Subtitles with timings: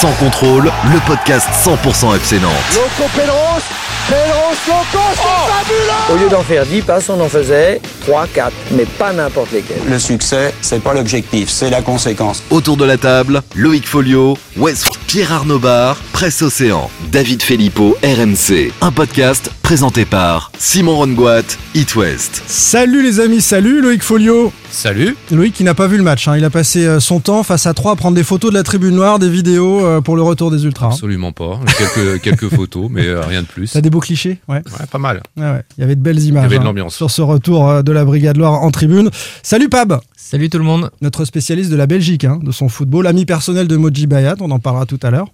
[0.00, 2.50] Sans contrôle, le podcast 100% FC Nantes.
[2.74, 3.62] Loco Pedros,
[4.08, 8.52] Pedros Loco, c'est fabuleux Au lieu d'en faire 10 passes, on en faisait 3, 4,
[8.72, 9.82] mais pas n'importe lesquels.
[9.88, 12.42] Le succès, c'est pas l'objectif, c'est la conséquence.
[12.50, 18.72] Autour de la table, Loïc Folio, West, Pierre Arnaud Bar, Presse Océan, David Filippo, RMC.
[18.80, 22.42] Un podcast présenté par Simon Rongoat, It West.
[22.46, 24.52] Salut les amis, salut Loïc Folio.
[24.70, 25.16] Salut.
[25.30, 26.36] Loïc qui n'a pas vu le match, hein.
[26.36, 28.64] il a passé euh, son temps face à 3 à prendre des photos de la
[28.64, 30.88] tribune noire, des vidéos euh, pour le retour des Ultras.
[30.88, 30.90] hein.
[30.90, 31.58] Absolument pas.
[31.78, 33.72] Quelques, quelques photos, mais euh, rien de plus.
[33.72, 34.40] T'as des beaux clichés?
[34.46, 34.56] Ouais.
[34.56, 35.22] Ouais, pas mal.
[35.38, 35.62] Ouais.
[35.78, 36.94] Il y avait de belles images avait de hein, l'ambiance.
[36.94, 39.08] sur ce retour de la Brigade Loire en tribune.
[39.42, 40.90] Salut Pab, Salut tout le monde.
[41.00, 44.50] notre spécialiste de la Belgique, hein, de son football, ami personnel de Moji Bayat, on
[44.50, 45.28] en parlera tout à l'heure.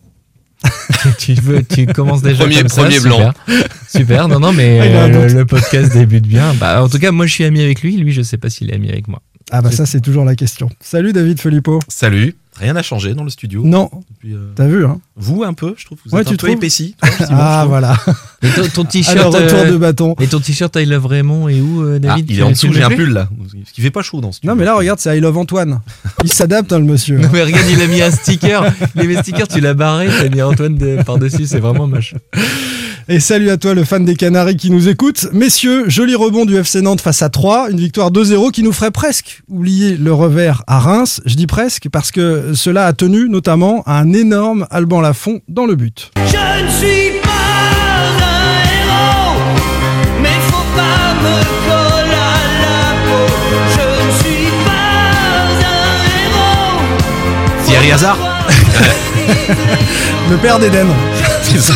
[1.19, 3.17] Tu, veux, tu commences déjà Premier- comme ça, premier super.
[3.19, 3.33] blanc.
[3.89, 4.29] Super.
[4.29, 6.55] Non, non, mais Ah, un euh, le podcast débute bien.
[6.55, 7.97] Bah, en tout cas, moi, je suis ami avec lui.
[7.97, 9.23] Lui, je sais pas s'il est ami avec moi.
[9.51, 10.69] Ah bah ça c'est toujours la question.
[10.81, 11.79] Salut David Filippo.
[11.89, 12.37] Salut.
[12.59, 13.63] Rien n'a changé dans le studio.
[13.65, 13.89] Non,
[14.27, 15.99] euh, t'as vu hein vous un peu, je trouve.
[16.05, 16.97] Vous Ouais, êtes tu un peu trouves épaissi.
[17.01, 17.97] toi, Simon, je Ah voilà,
[18.43, 19.33] Et ton, t-shirt.
[19.33, 20.17] retour euh, de bâton.
[20.21, 22.51] Et ton t-shirt I Love Raymond est où, euh, Ah, David il Tu- est en
[22.51, 23.29] dessous, j'ai un pull là.
[23.39, 24.53] Parce qu'il fait pas chaud dans ce studio.
[24.53, 25.81] Non mais là regarde c'est I Love Antoine.
[26.25, 27.19] Il s'adapte hein, le monsieur.
[27.19, 28.65] Non, mais regarde, il a mis un sticker.
[28.97, 31.87] Il a mis un sticker, tu l'as barré, t'as mis Antoine de- par-dessus, c'est vraiment
[31.87, 32.15] moche.
[33.11, 35.29] Et salut à toi le fan des Canaries qui nous écoute.
[35.33, 38.91] Messieurs, joli rebond du FC Nantes face à 3, une victoire 2-0 qui nous ferait
[38.91, 41.23] presque oublier le revers à Reims.
[41.25, 45.65] Je dis presque parce que cela a tenu notamment à un énorme Alban Lafont dans
[45.65, 46.11] le but.
[46.17, 49.41] Je ne suis pas un héros,
[50.21, 53.27] mais faut pas me coller à la peau.
[53.71, 55.09] Je ne suis pas
[55.65, 56.85] un héros.
[57.65, 58.19] Thierry Hazard
[60.31, 60.89] Le père d'Eden.
[61.49, 61.75] C'est ça.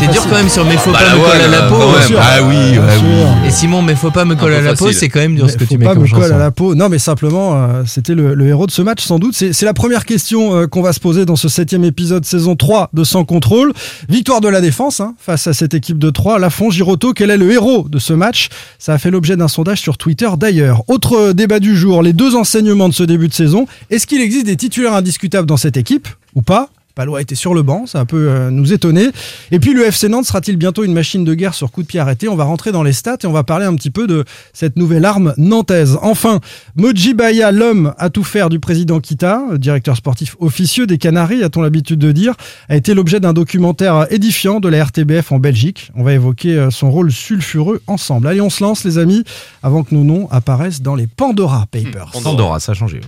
[0.00, 1.76] C'est dur quand même sur Mais faut Bah, pas me coller à la peau.
[1.78, 2.02] quand même.
[2.08, 2.18] sûr.
[2.20, 2.82] Ah oui, sûr.
[2.82, 3.46] oui.
[3.46, 5.48] Et Simon, Mais faut pas me coller peu à la peau, c'est quand même dur
[5.48, 6.34] ce que tu mets pas me coller chanson.
[6.34, 6.74] à la peau.
[6.74, 9.34] Non, mais simplement, euh, c'était le, héros de ce match, sans doute.
[9.34, 12.90] C'est la première question euh, qu'on va se poser dans ce septième épisode saison 3
[12.94, 13.72] de Sans Contrôle.
[14.08, 16.40] Victoire de la défense hein, face à cette équipe de 3.
[16.40, 18.48] Lafont, Giroto, quel est le héros de ce match?
[18.80, 20.82] Ça a fait l'objet d'un sondage sur Twitter d'ailleurs.
[20.88, 23.66] Autre euh, débat du jour, les deux enseignements de ce début de saison.
[23.90, 26.70] Est-ce qu'il existe des titulaires indiscutables dans cette équipe ou pas?
[26.96, 29.10] Palois était sur le banc, ça peut euh, nous étonner.
[29.50, 32.00] Et puis le FC Nantes sera-t-il bientôt une machine de guerre sur coup de pied
[32.00, 32.26] arrêté?
[32.26, 34.24] On va rentrer dans les stats et on va parler un petit peu de
[34.54, 35.98] cette nouvelle arme nantaise.
[36.00, 36.40] Enfin,
[36.74, 41.60] Moji Baya, l'homme à tout faire du président Kita, directeur sportif officieux des Canaries, a-t-on
[41.60, 42.32] l'habitude de dire,
[42.70, 45.92] a été l'objet d'un documentaire édifiant de la RTBF en Belgique.
[45.96, 48.26] On va évoquer euh, son rôle sulfureux ensemble.
[48.26, 49.22] Allez, on se lance les amis,
[49.62, 52.10] avant que nos noms apparaissent dans les Pandora Papers.
[52.22, 53.02] Pandora, ça a changé.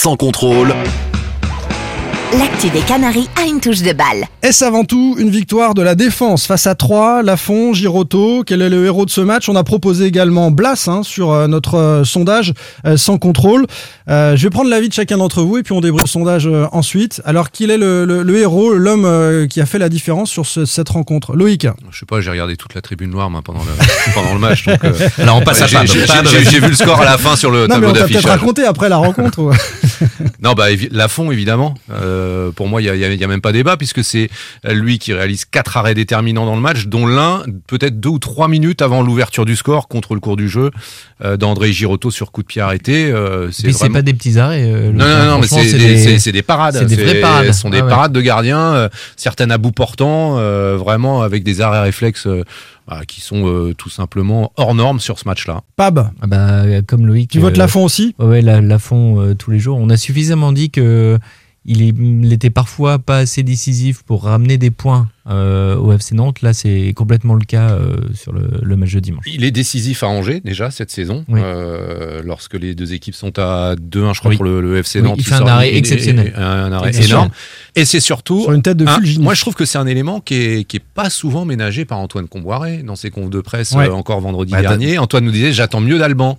[0.00, 0.72] Sans contrôle,
[2.36, 4.26] L'actu des Canaries a une touche de balle.
[4.42, 8.68] Est-ce avant tout une victoire de la défense face à 3, Lafont, Giroto Quel est
[8.68, 9.48] le héros de ce match?
[9.48, 12.52] On a proposé également Blas hein, sur euh, notre euh, sondage
[12.84, 13.66] euh, sans contrôle.
[14.10, 16.46] Euh, je vais prendre l'avis de chacun d'entre vous et puis on débriefe le sondage
[16.46, 17.22] euh, ensuite.
[17.24, 20.44] Alors, qui est le, le- le héros, l'homme euh, qui a fait la différence sur
[20.44, 21.34] ce- cette rencontre?
[21.34, 24.40] Loïc Je sais pas, j'ai regardé toute la tribune noire moi, pendant, le, pendant le
[24.40, 24.66] match.
[24.66, 24.92] Donc, euh,
[25.24, 25.86] Là, on passe ouais, à j'ai- Pab.
[25.86, 27.88] j'ai- Pab, j'ai- J'ai vu le score à la fin sur le Non, mais tableau
[27.88, 28.30] on t'a peut-être d'affichage.
[28.40, 29.50] raconté après la rencontre.
[30.42, 31.74] Non, bah, évi- Lafont, évidemment.
[31.92, 32.17] Euh,
[32.54, 34.28] pour moi, il n'y a, même pas débat, puisque c'est
[34.68, 38.48] lui qui réalise quatre arrêts déterminants dans le match, dont l'un, peut-être deux ou trois
[38.48, 40.70] minutes avant l'ouverture du score, contre le cours du jeu,
[41.24, 43.10] euh, d'André Giroto sur coup de pied arrêté.
[43.10, 43.94] Euh, Mais c'est c'est vraiment...
[43.94, 44.62] pas des petits arrêts.
[44.64, 46.74] euh, Non, non, non, mais c'est des, c'est des parades.
[46.76, 47.46] c'est des vraies parades.
[47.52, 47.90] Ce sont des Ah ouais.
[47.90, 52.44] parades de gardiens, euh, certaines à bout portant, euh, vraiment avec des arrêts réflexes euh,
[52.86, 55.60] bah, qui sont euh, tout simplement hors normes sur ce match-là.
[55.76, 57.30] Pab, Ah bah, comme Loïc.
[57.30, 58.14] tu votes euh, Lafont aussi?
[58.18, 59.78] Ouais, ouais, la, la fond euh, tous les jours.
[59.80, 61.18] On a suffisamment dit que
[61.68, 66.14] il, est- il était parfois pas assez décisif pour ramener des points euh, au FC
[66.14, 66.42] Nantes.
[66.42, 69.24] Là, c'est complètement le cas euh, sur le, le match de dimanche.
[69.26, 71.40] Il est décisif à Angers déjà cette saison, Oui.
[71.42, 74.36] euh, lorsque les deux équipes sont à 2-1, je crois, Oui.
[74.36, 75.16] pour le, le FC Oui, Nantes.
[75.18, 76.32] il fait un arrêt exceptionnel.
[76.36, 77.30] Un, arrêt énorme.
[77.76, 80.20] Et c'est surtout Sur une tête de un- moi, je trouve que c'est un élément
[80.20, 83.72] qui est, qui est pas souvent ménagé par Antoine Comboiré dans ses confs de presse
[83.72, 83.88] Ouais.
[83.88, 84.98] euh, encore vendredi Bah, dernier.
[84.98, 86.38] Antoine nous disait J'attends mieux d'Alban.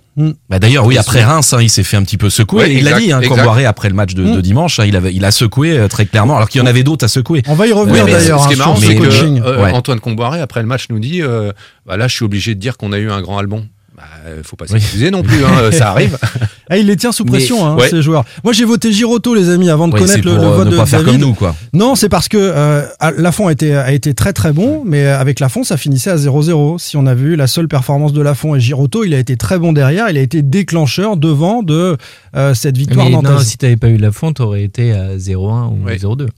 [0.50, 2.64] Bah d'ailleurs, oui, après Reims, hein, il s'est fait un petit peu secouer.
[2.64, 3.20] Ouais, il l'a dit, hein.
[3.26, 4.42] Comboiré, après le match de, de Mm.
[4.42, 7.04] dimanche, hein, il, avait, il a secoué très clairement, alors qu'il y en avait d'autres
[7.04, 7.42] à secouer.
[7.46, 8.40] On va y revenir d'ailleurs.
[8.42, 9.40] ce qui hein, est marrant, ce c'est que, coaching.
[9.44, 9.72] euh, Ouais.
[9.72, 11.52] Antoine Comboiré, après le match, nous dit euh,
[11.86, 13.66] bah là, je suis obligé de dire qu'on a eu un grand Albon.
[13.96, 14.80] Bah, euh, faut pas Oui.
[14.80, 16.16] s'excuser non plus, hein, ça arrive.
[16.72, 17.88] Ah, il les tient sous Mais- pression, hein, ouais.
[17.88, 18.24] ces joueurs.
[18.44, 20.70] Moi, j'ai voté Giroto, les amis, avant de Ouais, connaître le, pour le vote ne
[20.70, 21.18] de pas faire David.
[21.20, 21.56] comme nous, quoi.
[21.72, 22.86] Non, c'est parce que euh,
[23.18, 26.78] Lafont a été, a été très très bon, mais avec Lafont, ça finissait à 0-0.
[26.78, 29.58] Si on a vu la seule performance de Lafont et Giroto, il a été très
[29.58, 30.08] bon derrière.
[30.10, 31.96] Il a été déclencheur devant de
[32.36, 35.70] euh, cette victoire Mais non, si t'avais pas eu la fonte, t'aurais été à 0-1
[35.72, 35.96] ou Ouais.
[35.98, 36.28] 0-2.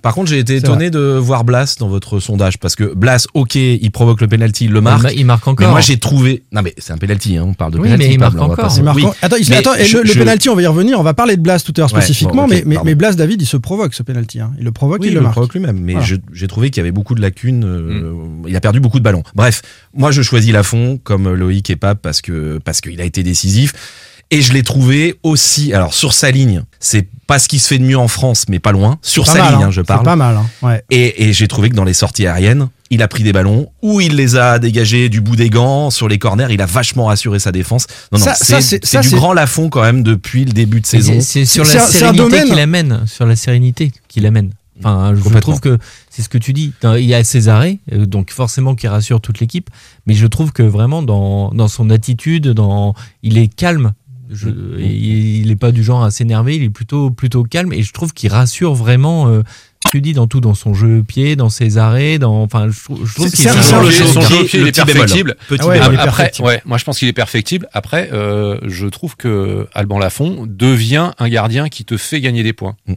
[0.00, 3.56] Par contre, j'ai été étonné de voir Blas dans votre sondage parce que Blas, ok,
[3.56, 5.00] il provoque le penalty, il le marque.
[5.00, 5.70] Il, ma- il marque Mais encore.
[5.70, 6.44] moi, j'ai trouvé.
[6.52, 8.06] Non, mais c'est un penalty, hein, on parle de Oui, penalty.
[8.06, 8.68] mais il marque encore.
[8.94, 9.04] Oui.
[9.22, 11.00] Attends, il- Mais attends, je- le, penalty, on va y revenir.
[11.00, 13.14] On va parler de Blas tout à l'heure Ouais, spécifiquement, bon, mais, mais, mais Blas
[13.14, 14.38] David, il se provoque ce penalty.
[14.40, 14.52] hein.
[14.58, 15.32] Il le provoque, Oui, il il le le marque.
[15.34, 16.06] provoque lui-même, mais Voilà.
[16.32, 17.64] j'ai trouvé qu'il y avait beaucoup de lacunes.
[17.64, 18.12] euh,
[18.46, 19.24] Il a perdu beaucoup de ballons.
[19.34, 19.62] Bref,
[19.94, 23.72] moi je choisis Lafont comme Loïc et Pape parce que parce qu'il a été décisif.
[24.34, 27.78] Et je l'ai trouvé aussi, alors sur sa ligne, c'est pas ce qui se fait
[27.78, 28.98] de mieux en France, mais pas loin.
[29.02, 29.66] Sur Pas sa mal, ligne, hein.
[29.66, 30.04] hein, je C'est parle.
[30.04, 30.36] pas mal.
[30.38, 30.46] hein.
[30.62, 30.82] Ouais.
[30.90, 34.00] Et, et j'ai trouvé que dans les sorties aériennes, il a pris des ballons, ou
[34.00, 37.38] il les a dégagés du bout des gants, sur les corners, il a vachement rassuré
[37.38, 37.86] sa défense.
[38.10, 40.80] Non, non, Ça- c'est c'est- c'est du c'est- grand Lafont quand même depuis le début
[40.80, 41.12] de saison.
[41.20, 44.50] C'est c'est sur C'est la c'est sérénité qu'il amène, sur la sérénité qu'il amène.
[44.84, 45.78] Enfin, je trouve que
[46.10, 46.72] c'est ce que tu dis.
[46.82, 49.70] Il y a ses arrêts, euh, donc forcément qui rassure toute l'équipe.
[50.06, 53.92] Mais je trouve que vraiment dans, dans son attitude, dans, il est calme.
[54.32, 54.48] Je-
[54.78, 56.56] il, il est pas du genre à s'énerver.
[56.56, 59.28] Il est plutôt plutôt calme et je trouve qu'il rassure vraiment.
[59.28, 59.42] euh,
[59.90, 62.42] tu dis dans tout, dans son jeu pied, dans ses arrêts, dans.
[62.42, 64.04] Enfin, je, trouve- je trouve C'est- qu'il jeu- son le jeu
[64.44, 64.94] pied, il est petit bémol.
[64.94, 65.36] perfectible.
[65.48, 66.48] Petit Ah ouais, Après, perfectible.
[66.48, 67.68] ouais, moi je pense qu'il est perfectible.
[67.72, 72.52] Après, euh, je trouve que Alban Lafont devient un gardien qui te fait gagner des
[72.52, 72.94] points, Mm.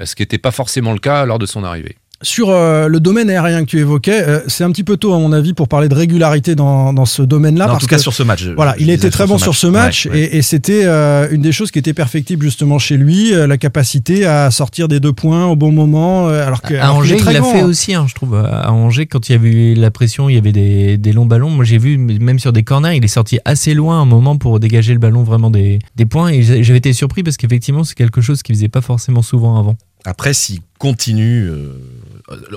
[0.00, 1.96] Euh, ce qui n'était pas forcément le cas lors de son arrivée.
[2.20, 5.18] Sur euh, le domaine aérien que tu évoquais, euh, c'est un petit peu tôt à
[5.20, 7.72] mon avis pour parler de régularité dans, dans ce domaine-là.
[7.72, 8.44] En tout cas que- sur ce match.
[8.56, 10.20] Voilà, il était très bon sur ce match Ouais, ouais.
[10.24, 13.56] et, et c'était euh, une des choses qui était perfectible justement chez lui, euh, la
[13.56, 16.26] capacité à sortir des deux points au bon moment.
[16.26, 17.64] alors que À alors Angers, il l'a fait hein.
[17.66, 18.34] aussi, hein, je trouve.
[18.34, 21.26] À Angers, quand il y avait eu la pression, il y avait des, des longs
[21.26, 21.50] ballons.
[21.50, 24.58] Moi, j'ai vu, même sur des corners, il est sorti assez loin un moment pour
[24.58, 26.30] dégager le ballon vraiment des, des points.
[26.30, 29.76] Et j'avais été surpris parce qu'effectivement, c'est quelque chose qu'il faisait pas forcément souvent avant.
[30.04, 31.72] Après, s'il continue, euh,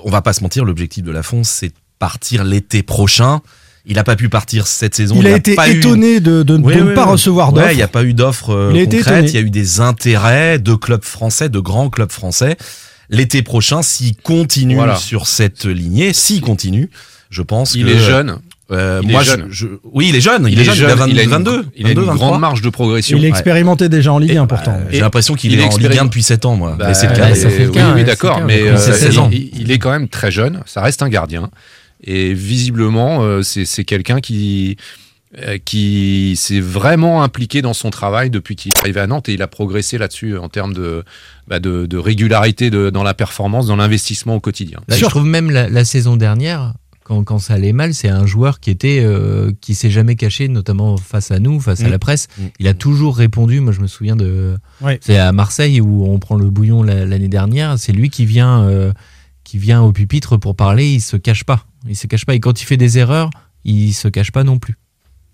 [0.04, 3.42] on va pas se mentir, l'objectif de Lafont, c'est de partir l'été prochain.
[3.86, 5.16] Il n'a pas pu partir cette saison.
[5.18, 7.12] Il a été pas eu- étonné de, de- de Oui, ne oui, pas oui.
[7.14, 7.66] recevoir d'offres.
[7.68, 9.30] Ouais, il n'y a pas eu d'offres euh, Il a été concrètes.
[9.32, 12.58] Il y a eu des intérêts de clubs français, de grands clubs français.
[13.10, 14.96] L'été prochain, s'il continue Voilà.
[14.96, 16.90] sur cette lignée, s'il continue,
[17.32, 18.38] je pense Il que est jeune.
[18.72, 19.48] Euh, Il moi, je- jeune.
[19.50, 20.48] je- oui, il est jeune.
[20.50, 20.76] Il, est jeune.
[20.78, 22.28] Il a 20 il a une, 22, il a une 22, 23.
[22.30, 23.18] grande marge de progression.
[23.18, 23.32] Il est Ouais.
[23.32, 24.74] expérimenté déjà en Ligue Et- 1 pourtant.
[24.80, 26.76] Euh, J'ai l'impression qu'il il est, est en Ligue 1 expérim- depuis 7 ans, moi.
[26.78, 27.34] Bah, Mais c'est le cas.
[27.36, 29.30] ça fait le oui, cas, oui, ouais, d'accord, mais Il euh, commence à 16 ans.
[29.32, 30.62] il, il est quand même très jeune.
[30.66, 31.50] Ça reste un gardien,
[32.04, 34.78] et visiblement, euh, c'est quelqu'un qui
[35.48, 39.34] euh, qui s'est vraiment impliqué dans son travail depuis qu'il est arrivé à Nantes et
[39.34, 41.06] il a progressé là-dessus en termes de,
[41.48, 44.80] bah, de, de régularité de, dans la performance, dans l'investissement au quotidien.
[44.90, 46.74] Là, je trouve même la, la saison dernière,
[47.12, 50.48] quand, quand ça allait mal, c'est un joueur qui était euh, qui s'est jamais caché,
[50.48, 51.92] notamment face à nous, face à Mm.
[51.92, 52.28] la presse.
[52.38, 52.44] Mm.
[52.60, 53.60] Il a toujours répondu.
[53.60, 54.56] Moi, je me souviens de.
[54.82, 54.98] Ouais.
[55.02, 57.78] C'est à Marseille où on prend le bouillon la- l'année dernière.
[57.78, 58.94] C'est lui qui vient euh,
[59.44, 60.88] qui vient au pupitre pour parler.
[60.88, 61.66] Il se cache pas.
[61.88, 62.34] Il se cache pas.
[62.34, 63.30] Et quand il fait des erreurs,
[63.66, 64.78] il se cache pas non plus.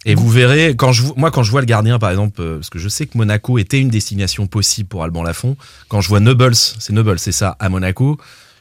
[0.05, 2.69] Et vous verrez, quand je, moi, quand je vois le gardien, par exemple, euh, parce
[2.69, 5.57] que je sais que Monaco était une destination possible pour Alban Lafont,
[5.89, 8.17] quand je vois Nobles, c'est Nobles, c'est ça, à Monaco,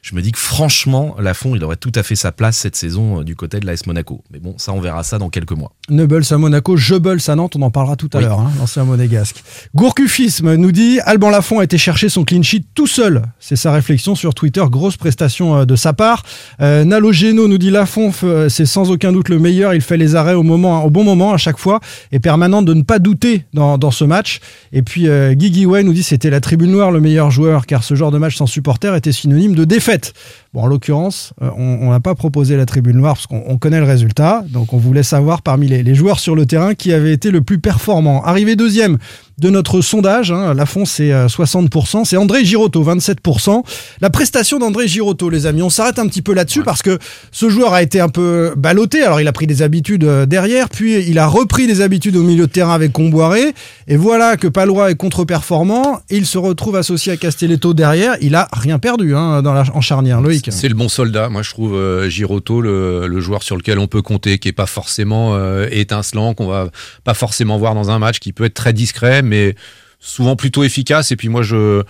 [0.08, 3.20] je me dis que franchement, Lafont, il aurait tout à fait sa place cette saison
[3.20, 4.22] euh, du côté de l'AS Monaco.
[4.32, 5.72] Mais bon, ça, on verra ça dans quelques mois.
[5.90, 8.24] Neubles à Monaco, Jeubels à Nantes, on en parlera tout à Oui.
[8.24, 9.42] l'heure, hein, l'ancien monégasque.
[9.74, 13.22] Gourcufisme nous dit Alban Lafont a été chercher son clean sheet tout seul.
[13.40, 16.22] C'est sa réflexion sur Twitter, grosse prestation euh, de sa part.
[16.60, 19.74] Euh, Nalo Geno nous dit Lafont, euh, c'est sans aucun doute le meilleur.
[19.74, 21.80] Il fait les arrêts au, moment, au bon moment à chaque fois
[22.12, 24.40] et permanent de ne pas douter dans, dans ce match.
[24.72, 27.82] Et puis euh, Guigui Way nous dit c'était la tribune noire le meilleur joueur car
[27.82, 29.95] ce genre de match sans supporters était synonyme de défaite.
[29.96, 30.12] fête
[30.56, 33.78] Bon, en l'occurrence, euh, on n'a pas proposé la tribune noire parce qu'on on connaît
[33.78, 34.42] le résultat.
[34.48, 37.42] Donc, on voulait savoir parmi les, les joueurs sur le terrain qui avait été le
[37.42, 38.24] plus performant.
[38.24, 38.96] Arrivé deuxième
[39.38, 43.62] de notre sondage, hein, Lafont c'est euh, 60%, c'est André Girotto 27%.
[44.00, 46.98] La prestation d'André Girotto, les amis, on s'arrête un petit peu là-dessus parce que
[47.32, 49.02] ce joueur a été un peu ballotté.
[49.02, 52.22] Alors, il a pris des habitudes euh, derrière, puis il a repris des habitudes au
[52.22, 53.52] milieu de terrain avec Comboiré.
[53.88, 56.00] Et voilà que Palois est contre-performant.
[56.08, 58.16] Il se retrouve associé à Castelletto derrière.
[58.22, 60.45] Il a rien perdu hein, dans la, en charnière, Loïc.
[60.52, 61.28] C'est le bon soldat.
[61.28, 64.52] Moi, je trouve euh, Girotto le, le joueur sur lequel on peut compter, qui est
[64.52, 66.68] pas forcément euh, étincelant, qu'on va
[67.04, 69.54] pas forcément voir dans un match, qui peut être très discret, mais
[69.98, 71.10] souvent plutôt efficace.
[71.10, 71.82] Et puis moi, je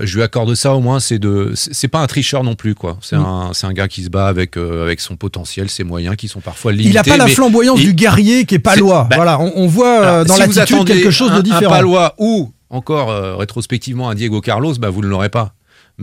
[0.00, 1.00] je lui accorde ça au moins.
[1.00, 2.98] C'est de, c'est pas un tricheur non plus, quoi.
[3.00, 3.24] C'est Mm.
[3.24, 6.28] un c'est un gars qui se bat avec euh, avec son potentiel, ses moyens, qui
[6.28, 6.90] sont parfois limités.
[6.90, 9.02] Il n'a pas la flamboyance il- du guerrier qui est palois.
[9.04, 11.38] C'est- bah, voilà, on, on voit euh, Alors, dans si l'attitude quelque chose un- de
[11.40, 11.70] Un différent.
[11.72, 15.54] Palois ou encore euh, rétrospectivement un Diego Carlos, bah vous ne l'aurez pas.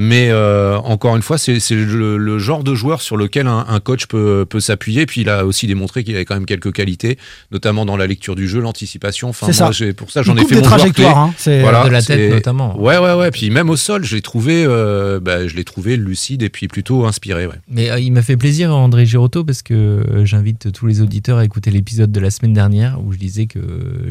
[0.01, 3.79] Mais euh, encore une fois, c'est le, le genre de joueur sur lequel un, un
[3.81, 5.05] coach peut, peut s'appuyer.
[5.05, 7.17] Puis il a aussi démontré qu'il avait quand même quelques qualités,
[7.51, 9.27] notamment dans la lecture du jeu, l'anticipation.
[9.27, 9.85] Enfin, moi, ça.
[9.97, 11.03] pour ça, j'en ai fait des mon clé.
[11.05, 11.33] hein.
[11.35, 12.79] C'est- Voilà, De la tête, notamment.
[12.79, 13.29] Ouais, ouais, ouais.
[13.31, 16.69] Puis même au sol, je l'ai trouvé, euh, bah, je l'ai trouvé lucide et puis
[16.69, 17.45] plutôt inspiré.
[17.45, 17.55] Ouais.
[17.69, 21.43] Mais euh, il m'a fait plaisir André Girotto parce que j'invite tous les auditeurs à
[21.43, 23.59] écouter l'épisode de la semaine dernière où je disais que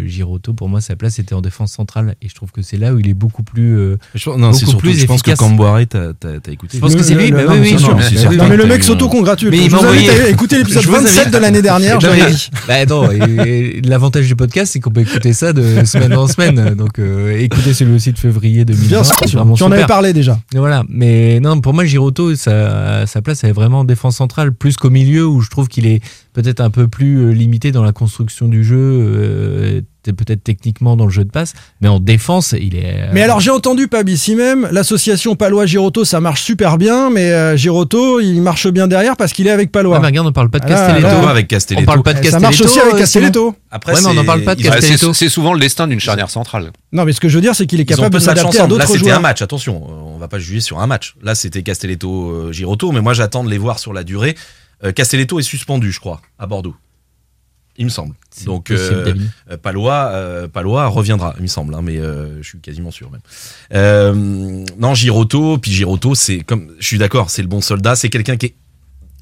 [0.05, 2.93] Girotto pour moi sa place était en défense centrale et je trouve que c'est là
[2.93, 5.39] où il est beaucoup plus euh, Je- non, beaucoup surtout, plus je pense que efficace.
[5.49, 6.77] Camboire, t'as t'as- t'as écouté.
[6.79, 7.77] Je pense que c'est lui, le- bah non, oui, mais oui,
[8.11, 8.33] c'est sûr.
[8.33, 9.51] Non, mais le mec s'auto-congratule.
[9.51, 12.31] Mais il m'a envoyé- à écouter l'épisode Je vous 27 invite- de l'année dernière, j'avais
[12.31, 12.51] dit.
[12.67, 13.09] Bah non,
[13.85, 16.75] l'avantage du podcast c'est qu'on peut écouter ça de semaine en semaine.
[16.75, 18.89] Donc euh, écoutez celui aussi de février 2020.
[18.89, 19.17] Bien sûr.
[19.57, 20.39] Tu en avais parlé déjà.
[20.55, 24.53] Voilà, mais non, pour moi, Giroto, sa, sa place, elle est vraiment en défense centrale,
[24.53, 26.01] plus qu'au milieu, où je trouve qu'il est
[26.43, 31.05] peut-être un peu plus euh, limité dans la construction du jeu, euh, peut-être techniquement dans
[31.05, 31.53] le jeu de passe,
[31.83, 32.95] mais en défense, il est.
[32.95, 37.31] euh, Mais alors j'ai entendu Pab ici même, l'association Palois-Giroto ça marche super bien, mais
[37.33, 39.97] euh, Giroto il marche bien derrière parce qu'il est avec Palois.
[39.97, 41.07] Ouais, mais regarde, on parle pas de Ah, Castelletto.
[41.09, 41.87] là, Toi, avec on Castelletto.
[41.87, 42.41] parle pas de Eh, Castelletto.
[42.41, 43.55] ça marche aussi avec Castelletto.
[43.71, 45.13] Après, Ouais, mais on c'est- n'en parle pas de Castelletto.
[45.13, 46.71] c'est souvent le destin d'une charnière centrale.
[46.93, 48.79] Non mais ce que je veux dire c'est qu'il est capable de s'adapter à ensemble.
[48.79, 49.21] Là, d'autres c'était un joueurs.
[49.21, 49.43] match.
[49.43, 49.83] Attention,
[50.15, 51.17] on va pas juger sur un match.
[51.23, 54.37] Là, c'était Castelletto, Giroto, mais moi, j'attends de les voir sur la durée.
[54.85, 56.75] Euh, Castelletto est suspendu, je crois, à Bordeaux.
[57.81, 58.15] Il me semble.
[58.45, 59.05] Donc, euh,
[59.51, 63.21] euh, Palois, Palois reviendra, il me semble, hein, mais je suis quasiment sûr même.
[64.79, 68.37] Non, Giroto, puis Giroto, c'est comme, je suis d'accord, c'est le bon soldat, c'est quelqu'un
[68.37, 68.55] qui est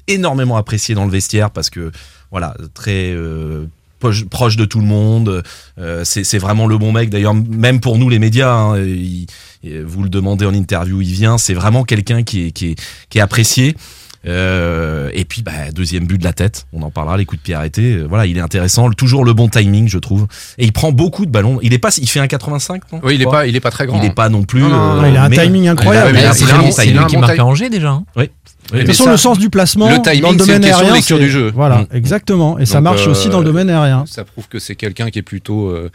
[0.07, 1.91] énormément apprécié dans le vestiaire parce que,
[2.31, 3.65] voilà, très euh,
[3.99, 5.43] proche de tout le monde.
[5.77, 7.09] euh, c'est vraiment le bon mec.
[7.09, 9.27] D'ailleurs, même pour nous les médias, hein, il-
[9.85, 11.37] vous le demandez en interview, il vient.
[11.37, 12.75] C'est vraiment quelqu'un qui est, qui est,
[13.09, 13.75] qui est apprécié.
[14.25, 16.65] Euh, et puis, bah, deuxième but de la tête.
[16.73, 17.93] On en parlera, les coups de pied arrêtés.
[17.95, 18.89] Euh, Voilà, il est intéressant.
[18.91, 20.27] Toujours le bon timing, je trouve.
[20.57, 21.59] Et il prend beaucoup de ballons.
[21.61, 23.71] Il est pas, il fait un 85, non Oui, il est pas, il est pas
[23.71, 23.99] très grand.
[23.99, 24.13] Il est hein.
[24.15, 24.61] pas non plus.
[24.61, 26.17] Non, non, euh, non, il a un mais- timing incroyable.
[26.17, 26.97] Il a- c'est il a un bon timing.
[26.99, 27.89] lui qui un marque à Angers déjà.
[27.91, 28.03] hein.
[28.15, 28.29] Oui.
[28.67, 30.65] De toute mais façon, ça- le sens du placement, le timing, dans le une domaine
[30.65, 31.51] aérien, lecture du jeu.
[31.55, 31.87] Voilà, Mm.
[31.95, 32.59] exactement.
[32.59, 34.03] Et ça marche euh, aussi dans le domaine aérien.
[34.07, 35.89] Ça prouve que c'est quelqu'un qui est plutôt euh,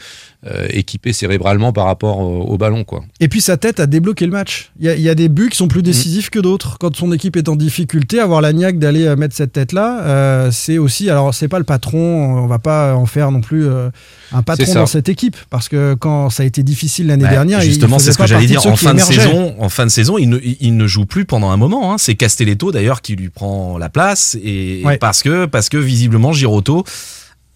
[0.47, 3.02] euh, équipé cérébralement par rapport au, au ballon, quoi.
[3.21, 4.71] Et puis sa tête a débloqué le match.
[4.81, 6.79] Il y a, il y a des buts qui sont plus décisifs que d'autres.
[6.79, 10.50] Quand son équipe est en difficulté, avoir la niaque d'aller euh, mettre cette tête-là, euh,
[10.50, 11.11] c'est aussi.
[11.11, 11.99] Alors c'est pas le patron,
[12.43, 13.91] on va pas en faire non plus euh,
[14.33, 17.62] un patron dans cette équipe, parce que quand ça a été difficile l'année Bah, dernière,
[17.62, 18.67] il- justement, c'est ce que j'allais dire.
[18.67, 21.25] En fin, de saison, en fin de saison, il ne, il- il ne joue plus
[21.25, 21.93] pendant un moment.
[21.93, 21.97] hein.
[21.99, 24.99] C'est Castelletto d'ailleurs qui lui prend la place et Ouais.
[24.99, 26.85] parce que parce que visiblement Giroto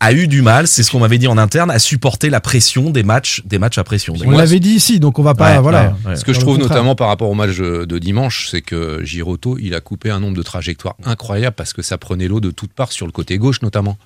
[0.00, 2.90] a eu du mal, c'est ce qu'on m'avait dit en interne, à supporter la pression
[2.90, 4.12] des matchs, des matchs à pression.
[4.26, 5.54] On l'avait dit ici, donc on va pas.
[5.54, 5.94] Ouais, voilà.
[6.04, 6.16] ouais, ouais.
[6.16, 6.76] Ce que je Dans trouve contraire.
[6.76, 10.20] notamment par rapport au match de, de dimanche, c'est que Giroto, il a coupé un
[10.20, 13.38] nombre de trajectoires incroyables parce que ça prenait l'eau de toutes parts sur le côté
[13.38, 13.96] gauche notamment.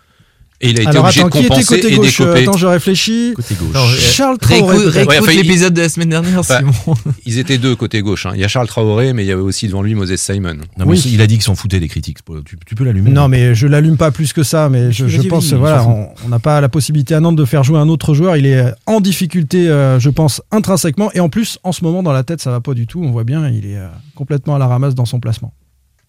[0.63, 2.35] Et il a été Alors obligé attends, de qui était compenser côté et gauche Euh.
[2.35, 3.33] Attends, je réfléchis.
[3.35, 3.73] Côté gauche.
[3.73, 4.77] Non, euh, Charles Traoré.
[5.07, 6.95] Ouais, enfin, l'épisode de la semaine dernière, Bah, Simon.
[7.27, 8.27] Ils étaient deux côté gauche.
[8.27, 8.33] hein.
[8.35, 10.55] Il y a Charles Traoré, mais il y avait aussi devant lui Moses Simon.
[10.77, 11.03] Non, mais Oui.
[11.13, 12.19] il a dit qu'ils s'en foutaient des critiques.
[12.45, 13.11] Tu, tu peux l'allumer.
[13.11, 14.69] Non, mais je l'allume pas plus que ça.
[14.69, 15.87] Mais je, pense, il voilà,
[16.25, 18.37] on n'a pas la possibilité à Nantes de faire jouer un autre joueur.
[18.37, 21.11] Il est en difficulté, euh, je pense, intrinsèquement.
[21.15, 23.01] Et en plus, en ce moment, dans la tête, ça va pas du tout.
[23.03, 25.55] On voit bien, il est euh, complètement à la ramasse dans son placement.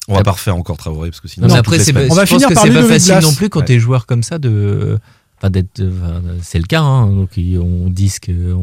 [0.07, 1.47] On va pas refaire encore Traoré parce que sinon.
[1.47, 2.01] Non, après, c'est pas.
[2.09, 3.21] On va je pense finir que par c'est pas facile Blas.
[3.21, 3.65] non plus quand Ouais.
[3.65, 4.97] t'es joueur comme ça de.
[5.41, 5.81] Enfin, d'être.
[5.81, 7.07] enfin, c'est le cas, hein.
[7.07, 8.59] Donc, on dit ce que- on,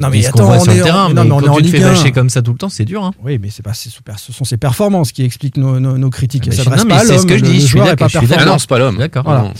[0.00, 1.08] Non, on mais qu'on attends, voit on sur est le en- terrain.
[1.08, 2.52] mais Mais, non, mais on est quand en tu te fais bâcher comme ça tout
[2.52, 3.12] le temps, c'est dur, hein.
[3.24, 6.10] Oui, mais c'est pas, c'est super, ce sont ses performances qui expliquent nos, nos- nos
[6.10, 6.46] critiques.
[6.48, 7.26] Ah, s'adressent mais pas à c'est ce l'homme.
[7.26, 8.52] que je le dis, je suis est pas je suis Ah performant.
[8.52, 8.98] non, c'est pas l'homme.
[8.98, 9.22] D'accord.
[9.24, 9.52] Voilà.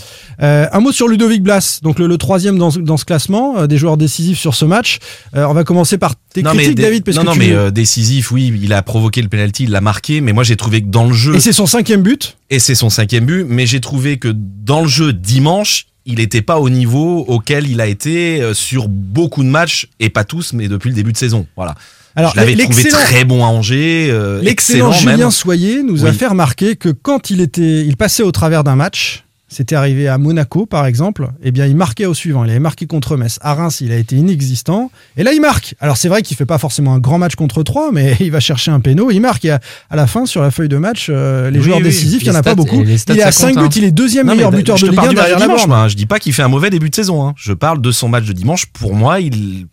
[0.42, 3.66] Euh, un mot sur Ludovic Blas, donc le, le troisième dans, dans ce classement, euh,
[3.66, 4.98] des joueurs décisifs sur ce match.
[5.36, 7.52] Euh, on va commencer par tes Non, critiques, David, parce non, que non, tu- mais
[7.52, 10.82] euh, décisif, oui, il a provoqué le penalty, il l'a marqué, mais moi j'ai trouvé
[10.82, 12.36] que dans le jeu, Et c'est son cinquième but.
[12.50, 16.42] et c'est son cinquième but, mais j'ai trouvé que dans le jeu dimanche, il n'était
[16.42, 20.52] pas au niveau auquel il a été euh, sur beaucoup de matchs, et pas tous,
[20.52, 21.46] mais depuis le début de saison.
[21.56, 21.74] Voilà.
[22.16, 25.30] Alors, Je l'avais trouvé très bon à Angers, euh, L'excellent excellent Julien.
[25.30, 29.24] Soyer nous a fait remarquer que quand il était, il passait au travers d'un match,
[29.52, 32.44] c'était arrivé à Monaco par exemple, eh bien il marquait au suivant.
[32.44, 33.38] Il avait marqué contre Metz.
[33.42, 34.90] À Reims, il a été inexistant.
[35.16, 35.74] Et là, il marque.
[35.80, 38.38] Alors c'est vrai qu'il fait pas forcément un grand match contre 3, mais il va
[38.40, 39.10] chercher un péno.
[39.10, 39.44] Il marque.
[39.44, 41.82] Et à, à la fin, sur la feuille de match, euh, les Oui, joueurs oui.
[41.82, 42.80] décisifs, il y en a pas beaucoup.
[42.82, 43.78] Il est à ça 5 compte, buts.
[43.78, 45.46] Il est deuxième Non, meilleur buteur de Ligue parle 1 du match derrière de la
[45.46, 45.70] dimanche, borne.
[45.70, 45.88] moi, hein.
[45.88, 47.26] Je dis pas qu'il fait un mauvais début de saison.
[47.26, 47.34] hein.
[47.36, 48.66] Je parle de son match de dimanche.
[48.66, 49.66] Pour moi, il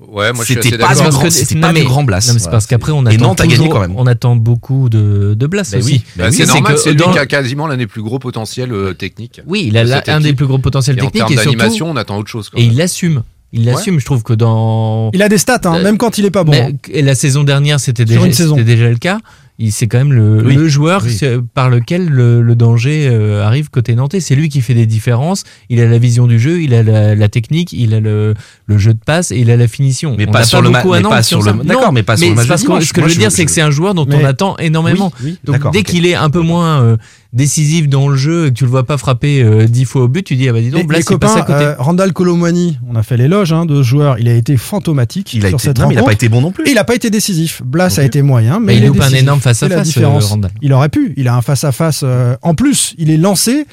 [0.00, 1.80] Ouais, moi je suis C'était assez pas un Parce grand- que- c'était non, pas mais-
[1.80, 2.26] du grand Blas.
[2.26, 3.94] Non, mais c'est parce qu'après, on Et attend a gagné toujours- quand même.
[3.96, 5.92] On attend beaucoup de, de Blas Bah aussi.
[5.92, 7.76] oui, bah Bah, oui, c'est c'est normal, que c'est lui dans- qui a quasiment l'un
[7.76, 9.40] des plus gros potentiels euh, techniques.
[9.46, 11.56] Oui, il a un des plus gros potentiels Et en techniques termes et surtout.
[11.58, 12.48] d'animation, on attend autre chose.
[12.50, 12.72] quand Et même.
[12.72, 13.22] il l'assume.
[13.52, 15.10] Il l'assume, je trouve que dans.
[15.14, 16.50] Il a des stats, hein, Euh, même quand il est pas bon.
[16.50, 19.20] Mais- et la saison dernière, déjà, c'était déjà le cas.
[19.58, 20.54] Il- c'est quand même le, Oui.
[20.56, 21.18] le joueur Oui.
[21.54, 24.20] par lequel le, le danger euh, arrive côté nantais.
[24.20, 25.44] C'est lui qui fait des différences.
[25.70, 28.34] Il a la vision du jeu, il a la, la technique, il a le,
[28.66, 30.14] le jeu de passe et il a la finition.
[30.18, 31.52] Mais On pas sur beaucoup mais pas sur le- ça.
[31.64, 32.46] d'accord, mais pas sur le match.
[32.48, 34.56] Ce que Moi, je veux dire, c'est que c'est un joueur dont Mais- on attend
[34.58, 35.12] énormément.
[35.22, 36.96] Oui, Donc dès qu'il est un peu moins euh,
[37.34, 40.08] décisif dans le jeu et que tu le vois pas frapper euh, dix fois au
[40.08, 41.64] but, tu dis ah bah dis donc, les il passe à côté.
[41.64, 45.34] euh, Randall Colomwani, on a fait l'éloge hein, de ce joueur, il a été fantomatique
[45.34, 46.64] Il a sur été, cette non, il a pas été bon non plus.
[46.66, 47.60] Et il n'a pas été décisif.
[47.64, 49.22] Blas a été moyen, mais il est loupe un décisif.
[49.22, 50.24] énorme C'est la différence.
[50.24, 50.50] euh, Randall.
[50.62, 51.12] Il aurait pu.
[51.16, 52.04] Il a un face à face.
[52.42, 53.66] En plus, il est lancé.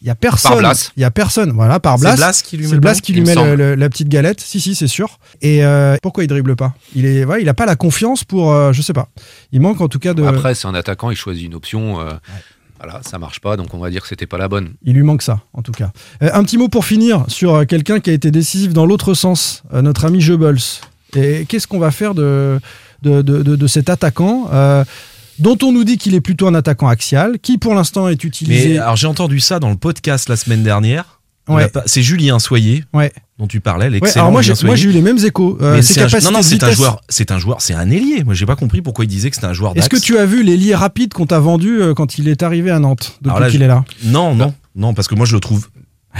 [0.00, 0.58] Il y a personne.
[0.58, 0.90] Blas.
[0.96, 1.52] Il y a personne.
[1.52, 2.16] Voilà, par C'est Blas.
[2.16, 3.54] Blas qui lui met C'est Blas qui il lui me met le- semble.
[3.54, 4.40] le- la petite galette.
[4.40, 5.20] Si, si, c'est sûr.
[5.42, 6.74] Et euh, pourquoi il dribble pas?
[6.96, 8.52] Il est, ouais, il a pas la confiance pour.
[8.52, 9.08] euh, je sais pas.
[9.52, 10.24] Il manque en tout cas de.
[10.24, 12.00] Après, c'est un attaquant, il choisit une option.
[12.00, 12.10] euh,
[12.82, 14.70] Voilà, ça marche pas, donc on va dire que c'était pas la bonne.
[14.82, 15.92] Il lui manque ça, en tout cas.
[16.22, 19.14] Euh, un petit mot pour finir sur euh, quelqu'un qui a été décisif dans l'autre
[19.14, 20.58] sens, euh, notre ami Goebbels.
[21.14, 22.58] Et qu'est-ce qu'on va faire de,
[23.02, 24.84] de, de, de- de cet attaquant euh,
[25.38, 28.70] dont on nous dit qu'il est plutôt un attaquant axial, qui pour l'instant est utilisé.
[28.74, 31.20] Mais alors j'ai entendu ça dans le podcast la semaine dernière.
[31.48, 31.70] Ouais.
[31.86, 33.12] C'est Julien Soyer Ouais.
[33.42, 35.58] Dont tu parlais, Ouais, l'excellent alors moi, j'ai, moi eu les mêmes échos.
[35.60, 38.22] Euh, c'est un, non, non, c'est un joueur, c'est un joueur, c'est un ailier.
[38.24, 40.26] Moi, j'ai pas compris pourquoi il disait que c'était un joueur Est-ce que tu as
[40.26, 43.50] vu les liés rapides qu'on t'a vendus euh, quand il est arrivé à Nantes, depuis
[43.50, 45.66] qu'il je- est là Non, non, non, parce que moi je le trouve.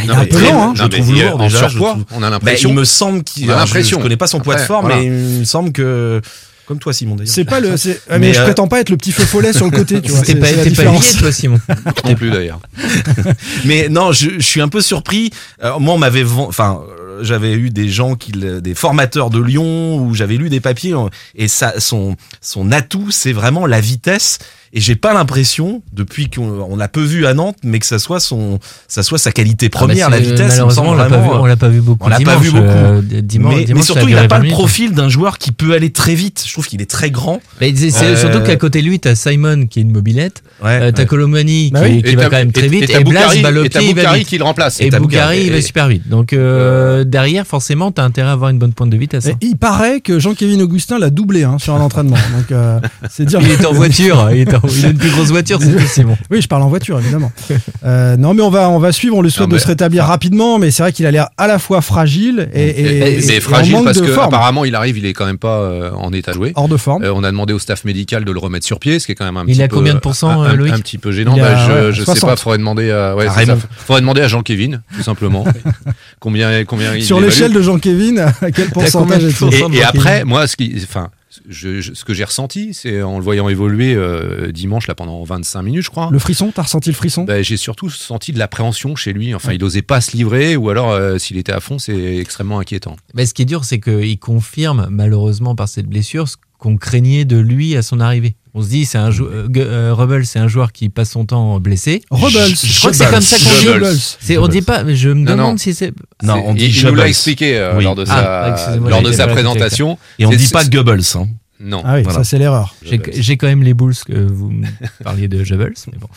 [0.02, 0.72] il est un peu hein.
[0.74, 1.58] Je non, trouve lourd déjà.
[1.58, 2.70] je le surpoids, trouve- on a Bah, l'impression.
[2.70, 3.46] il me semble qu'il.
[3.46, 3.82] Je-.
[3.82, 5.00] Je, connais pas son poids de forme, voilà.
[5.00, 6.20] mais il me semble que.
[6.66, 7.32] Comme toi, Simon, d'ailleurs.
[7.34, 7.76] C'est pas le.
[7.76, 9.70] c'est- ah, mais, Mais, je euh, prétends pas être le petit feu follet sur le
[9.72, 10.22] côté, tu vois.
[10.22, 11.60] T'es pas, t'es pas lié, toi, Simon.
[12.04, 12.60] non plus d'ailleurs.
[13.64, 15.30] Mais non, je, je suis un peu surpris.
[15.62, 19.96] Euh, moi, on m'avait, enfin, euh, j'avais eu des gens qui, des formateurs de Lyon
[19.98, 20.94] où j'avais lu des papiers
[21.34, 24.38] et ça, son, son atout, c'est vraiment la vitesse.
[24.74, 27.98] Et j'ai pas l'impression, depuis qu'on on l'a peu vu à Nantes, mais que ça
[27.98, 30.48] soit son, ça soit sa qualité première, Ah bah, la vitesse.
[30.52, 32.06] Malheureusement, on l'a pas vu, vraiment, on l'a pas vu beaucoup.
[32.06, 32.64] on l'a pas dimanche, vu beaucoup.
[32.68, 35.36] euh, dimanche, mais, dimanche, mais ça surtout, il n'a pas 20 le profil d'un joueur
[35.36, 36.42] qui peut aller très vite.
[36.46, 37.40] Je trouve qu'il est très grand.
[37.60, 40.78] Mais c'est Euh, surtout qu'à côté de lui, t'as Simon qui est une mobilette, Ouais,
[40.80, 41.06] euh, t'as ouais.
[41.06, 42.02] Colomani qui, Bah oui.
[42.02, 43.88] qui va quand même très vite, et et, Blas Boukari- va le et t'as pied,
[43.90, 44.28] il va Boukari vite.
[44.28, 44.80] qui le remplace.
[44.80, 46.08] Et Boukari, il va super vite.
[46.08, 49.26] Donc euh, derrière, forcément, t'as intérêt à avoir une bonne pointe de vitesse.
[49.26, 49.32] Hein.
[49.42, 52.16] il paraît que Jean-Kévin Augustin l'a doublé hein, sur un entraînement.
[52.16, 53.40] Donc, euh, c'est dire.
[53.42, 56.16] Il est en voiture, il, est en- il a une plus grosse voiture, c'est Simon.
[56.30, 57.32] Oui, je parle en voiture, évidemment.
[57.84, 59.16] Euh, non, mais on va, on va suivre.
[59.16, 61.48] On lui souhaite Non, de se rétablir rapidement, mais c'est vrai qu'il a l'air à
[61.48, 64.26] la fois fragile et, et, Et- et- C'est et fragile parce que forme.
[64.28, 66.52] apparemment il arrive, il est quand même pas euh, en état de jouer.
[66.54, 67.02] hors de forme.
[67.02, 69.14] Euh, on a demandé au staff médical de le remettre sur pied, ce qui est
[69.16, 71.10] quand même un Il petit a peu combien de pourcents, un, Loïc un petit peu
[71.10, 71.34] gênant.
[71.36, 72.30] Il a, Bah, je ouais, je sais 60.
[72.30, 73.56] pas, faudrait demander à, ouais, ça.
[73.84, 75.44] Faudrait demander à Jean Kevin, tout simplement.
[76.20, 80.56] combien combien il Sur l'échelle de Jean-Kévin, à quel pourcentage est-il et après, moi, ce
[80.56, 81.08] qui, enfin,
[81.48, 85.22] je, je- ce que j'ai ressenti, c'est en le voyant évoluer euh, dimanche là pendant
[85.24, 86.08] 25 minutes, je crois.
[86.12, 87.24] Le frisson, t'as ressenti le frisson?
[87.24, 89.34] Bah, j'ai surtout senti de l'appréhension chez lui.
[89.34, 92.58] Enfin, il osait pas se livrer, ou alors euh, s'il était à fond, c'est extrêmement
[92.58, 92.96] inquiétant.
[93.14, 97.24] Mais ce qui est dur, c'est qu'il confirme, malheureusement, par cette blessure, ce qu'on craignait
[97.24, 98.36] de lui à son arrivée.
[98.54, 101.10] On se dit, c'est un jou- euh, Gu- euh, Rebel, c'est un joueur qui passe
[101.12, 102.02] son temps blessé.
[102.10, 102.54] Rebels.
[102.62, 103.64] Je crois que c'est comme ça qu'on dit.
[103.66, 103.96] Goebbels.
[104.20, 105.56] C'est, on dit pas, mais je me Non, demande non.
[105.56, 105.92] si c'est.
[106.22, 107.84] Non, C'est- on dit il, il nous l'a expliqué euh, Oui.
[107.84, 109.98] lors de Ah, sa, lors de sa présentation.
[110.18, 111.00] Et on dit pas Goebbels.
[111.14, 111.28] Hein.
[111.62, 111.82] Non.
[111.84, 112.18] Ah oui, Voilà.
[112.18, 112.74] ça c'est l'erreur.
[112.82, 114.66] J'ai, quand même les boules que vous me
[115.04, 116.08] parliez de Jebels, mais bon.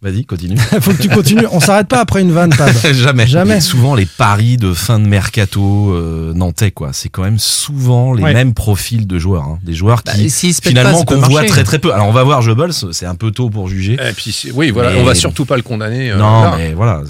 [0.00, 0.56] Vas-y, continue.
[0.80, 1.46] Faut que tu continues.
[1.52, 2.72] On s'arrête pas après une vanne, Pab.
[2.92, 3.24] Jamais.
[3.26, 3.60] Jamais.
[3.60, 6.90] Souvent les paris de fin de mercato euh, nantais, quoi.
[6.92, 8.34] C'est quand même souvent les Ouais.
[8.34, 9.58] mêmes profils de joueurs, hein.
[9.62, 11.92] des joueurs Bah, qui finalement qu'on voit très très peu.
[11.92, 13.94] Alors on va voir Goebbels, c'est un peu tôt pour juger.
[13.94, 16.10] Et puis, oui, voilà, Mais- on va surtout pas le condamner.
[16.10, 16.54] euh, non, là.
[16.58, 17.02] mais voilà.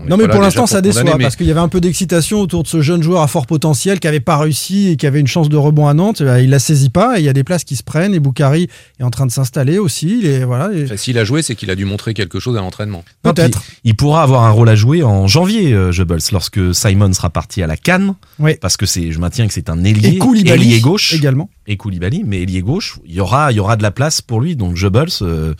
[0.00, 2.40] On Non, mais pour l'instant, ça déçoit mais- parce qu'il y avait un peu d'excitation
[2.40, 5.18] autour de ce jeune joueur à fort potentiel qui avait pas réussi et qui avait
[5.20, 6.20] une chance de rebond à Nantes.
[6.20, 8.20] Euh, Il la saisit pas et il y a des places qui se prennent et
[8.20, 8.68] Boukari
[9.00, 10.24] est en train de s'installer aussi.
[10.46, 13.04] Voilà, et- Enfin, S'il a joué, c'est qu'il a dû montrer quelque chose à l'entraînement.
[13.22, 13.62] peut-être.
[13.84, 15.90] Il pourra avoir un rôle à jouer en janvier, euh,
[16.32, 18.14] lorsque Simon sera parti à la Cannes.
[18.38, 18.54] Oui.
[18.60, 21.50] Parce que c'est, je maintiens que c'est un ailier, Et Koulibaly ailier gauche également.
[21.66, 24.40] et Koulibaly, mais ailier gauche, il y aura, il y aura de la place pour
[24.40, 24.56] lui.
[24.56, 25.54] Donc Goebbels, euh,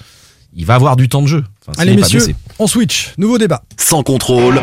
[0.55, 1.45] il va avoir du temps de jeu.
[1.67, 2.23] Enfin, Allez, messieurs,
[2.59, 3.13] on switch.
[3.19, 3.63] Nouveau débat.
[3.77, 4.61] Sans contrôle,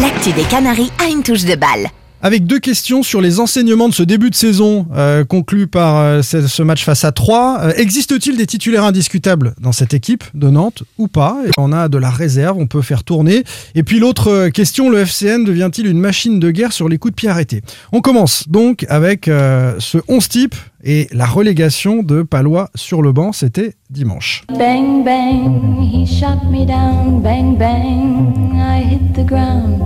[0.00, 1.88] L'actu des Canaries a une touche de balle.
[2.24, 6.22] Avec deux questions sur les enseignements de ce début de saison euh, conclu par euh,
[6.22, 7.76] ce, match face à 3.
[7.76, 11.36] Existe-t-il des titulaires indiscutables dans cette équipe de Nantes ou pas?
[11.58, 13.44] On a de la réserve, on peut faire tourner.
[13.74, 17.12] Et puis l'autre euh, question, le FCN devient-il une machine de guerre sur les coups
[17.12, 17.60] de pied arrêtés?
[17.92, 23.12] On commence donc avec euh, ce 11 type et la relégation de Palois sur le
[23.12, 24.44] banc, c'était dimanche.
[24.48, 27.20] Bang bang, he shot me down.
[27.22, 29.82] Bang bang, I hit the ground.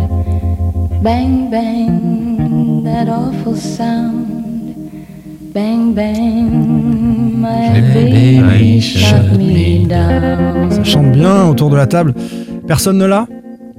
[1.02, 2.27] Bang bang,
[2.88, 4.26] that awful sound.
[5.54, 10.70] Bang bang, my baby baby shot me down.
[10.70, 12.14] Ça chante bien autour de la table.
[12.66, 13.26] Personne ne l'a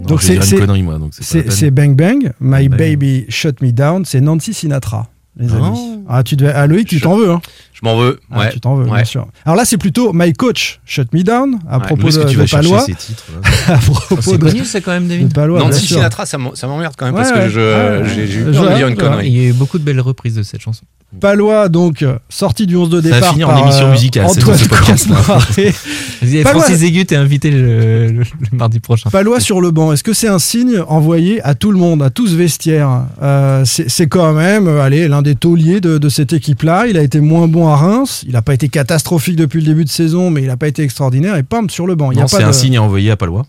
[0.07, 2.77] Donc c'est- Bang Bang, My Bang.
[2.79, 5.63] Baby Shut Me Down, c'est Nancy Sinatra, les Oh.
[5.63, 5.79] amis.
[6.07, 7.41] Ah, tu devais, ah, Loïc, tu t'en veux, hein
[7.81, 8.19] Je m'en veux.
[8.31, 8.49] Ah, ouais.
[8.51, 8.95] tu t'en veux, Ouais.
[8.97, 9.25] bien sûr.
[9.45, 11.85] Alors là, c'est plutôt My Coach Shut Me Down à Ouais.
[11.85, 12.81] propos de, que tu de Palois.
[12.81, 15.87] ces titres là à propos C'est de, connu ça quand même, de David Palois, Nancy.
[15.87, 17.45] Sinatra, ça ça m'emmerde quand même Ouais, parce ouais.
[17.45, 19.27] que je- Ouais, j'ai eu peur de dire une connerie.
[19.29, 20.83] Il y a eu beaucoup de belles reprises de cette chanson.
[21.21, 23.31] Palois, donc, sorti du 11 de Ça va départ.
[23.31, 24.59] finir en émission euh, musicale, c'est Antoine
[26.43, 28.25] Palois- Francis Aigu, t'es invité le, le- le
[28.57, 29.09] mardi prochain.
[29.09, 32.09] Palois sur le banc, est-ce que c'est un signe envoyé à tout le monde, à
[32.09, 36.09] tout ce vestiaire Euh, C'est c'est quand même euh, allez, l'un des tauliers de, de
[36.09, 36.87] cette équipe-là.
[36.87, 38.23] Il a été moins bon à Reims.
[38.25, 40.83] Il n'a pas été catastrophique depuis le début de saison, mais il n'a pas été
[40.83, 41.35] extraordinaire.
[41.35, 42.11] Et pam, sur le banc.
[42.11, 42.43] Non, c'est de...
[42.43, 43.45] un signe à envoyer à Palois.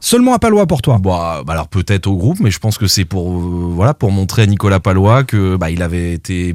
[0.00, 0.98] Seulement à Palois pour toi.
[0.98, 4.10] Bah, bah alors peut-être au groupe, mais je pense que c'est pour euh, voilà pour
[4.10, 6.54] montrer à Nicolas Palois que bah il avait été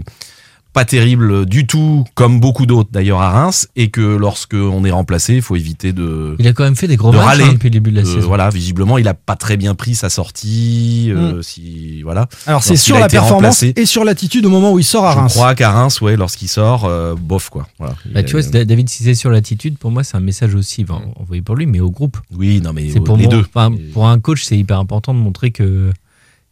[0.75, 4.91] pas terrible du tout, comme beaucoup d'autres d'ailleurs à Reims, et que lorsque on est
[4.91, 7.53] remplacé, il faut éviter de Il a quand même fait des gros de matchs hein,
[7.53, 8.27] depuis le début de la Euh, saison.
[8.27, 11.07] Voilà, visiblement, il a pas très bien pris sa sortie.
[11.11, 11.43] euh, Mm.
[11.43, 12.27] si voilà.
[12.45, 13.73] Alors c'est sur la performance remplacé.
[13.77, 15.33] et sur l'attitude au moment où il sort à Je Reims.
[15.33, 17.67] crois qu'à Reims, ouais, lorsqu'il sort, euh, bof quoi.
[17.79, 17.95] Voilà.
[18.13, 20.83] Bah, tu a- vois, David, si c'est sur l'attitude, pour moi, c'est un message aussi
[20.88, 22.17] enfin, envoyé pour lui, mais au groupe.
[22.38, 23.45] Oui, non mais C'est pour les mon- deux.
[23.55, 25.91] enfin, Pour un coach, c'est hyper important de montrer que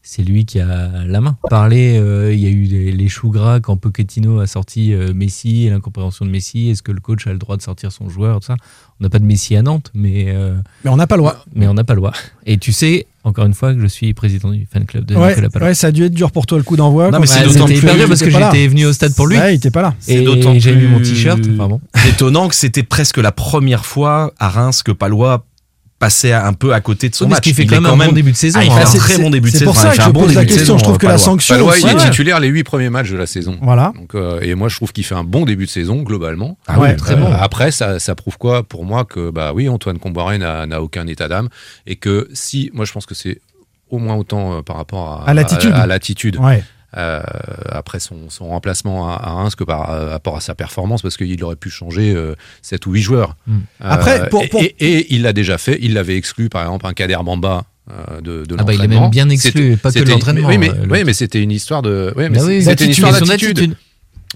[0.05, 1.37] c'est lui qui a la main.
[1.49, 5.13] Parler, euh, il y a eu les, les choux gras quand Pochettino a sorti euh,
[5.13, 6.69] Messi et l'incompréhension de Messi.
[6.69, 8.55] Est-ce que le coach a le droit de sortir son joueur tout ça?
[8.99, 11.43] On n'a pas de Messi à Nantes, mais, euh, Mais on n'a pas le droit.
[11.55, 12.11] mais on n'a pas le droit.
[12.45, 15.29] Et tu sais, encore une fois, que je suis président du fan club de Ouais,
[15.29, 15.67] Nicolas Palois.
[15.69, 17.05] ouais, ça a dû être dur pour toi le coup d'envoi.
[17.05, 19.37] Non, quand mais c'est d'autant plus- dur parce que j'étais venu au stade pour lui.
[19.37, 19.95] Ouais, il était pas là.
[19.99, 21.39] C'est Et d'autant j'ai mis mon plus t-shirt.
[21.53, 21.81] Enfin bon.
[22.09, 25.45] étonnant que c'était presque la première fois à Reims que Palois
[26.03, 27.43] passait un peu à côté de son parce match.
[27.43, 28.75] qu'il fait Il quand est même un bon début de saison, Ah, il hein.
[28.75, 29.71] fait un C'est- très c'est- bon début de c'est saison.
[29.71, 30.77] pour ça que je bon pose la question.
[30.77, 33.17] Je trouve que la sanction Palois, aussi- il est titulaire les huit premiers matchs de
[33.17, 33.57] la saison.
[33.61, 33.93] Voilà.
[33.95, 36.57] Donc, euh, et moi, je trouve qu'il fait un bon début de saison globalement.
[36.67, 36.95] Ah oui, Ouais.
[36.95, 37.31] Très bon.
[37.31, 41.27] Après, ça, ça prouve quoi pour moi que bah oui, Antoine Comboiré n'a aucun état
[41.27, 41.49] d'âme
[41.87, 43.39] et que si, moi, je pense que c'est
[43.89, 45.71] au moins autant euh, par rapport à, À l'attitude.
[45.73, 46.63] à, l'attitude, Ouais.
[46.97, 47.21] Euh,
[47.69, 51.43] après son, son remplacement à, à Reims que par rapport à sa performance parce qu'il
[51.43, 53.35] aurait pu changer euh, 7 ou 8 joueurs.
[53.47, 53.53] Mm.
[53.57, 55.77] Euh, Après, pour- et- pour- Et, et il l'a déjà fait.
[55.81, 57.65] Il l'avait exclu par exemple un Kader Bamba.
[57.91, 59.01] euh, de, de Ah bah, il l'entraînement.
[59.01, 62.13] même bien exclu, pas que l'entraînement, Oui, mais, euh, oui, mais c'était une histoire de.
[62.15, 63.75] Oui, mais Bah oui, c'était une histoire d'attitude.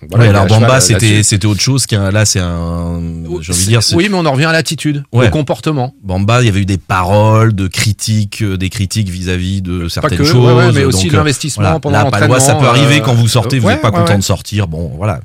[0.10, 0.94] Voilà, Ouais, alors Bamba, là-dessus.
[0.94, 2.12] c'était c'était autre chose qu'un.
[2.12, 3.02] Là, c'est un.
[3.42, 3.80] J'ai envie de dire.
[3.96, 5.28] Oui, mais on en revient à l'attitude, Ouais.
[5.28, 5.94] au comportement.
[6.04, 10.20] Bamba, il y avait eu des paroles, de critiques, euh, des critiques vis-à-vis de certaines
[10.20, 10.54] que, choses.
[10.56, 11.80] ouais, mais aussi donc, de euh, l'investissement voilà.
[11.80, 14.24] pendant Là, Palois, ça peut arriver euh, quand vous sortez, vous n'êtes pas content de
[14.24, 14.68] sortir.
[14.68, 15.20] Bon, voilà.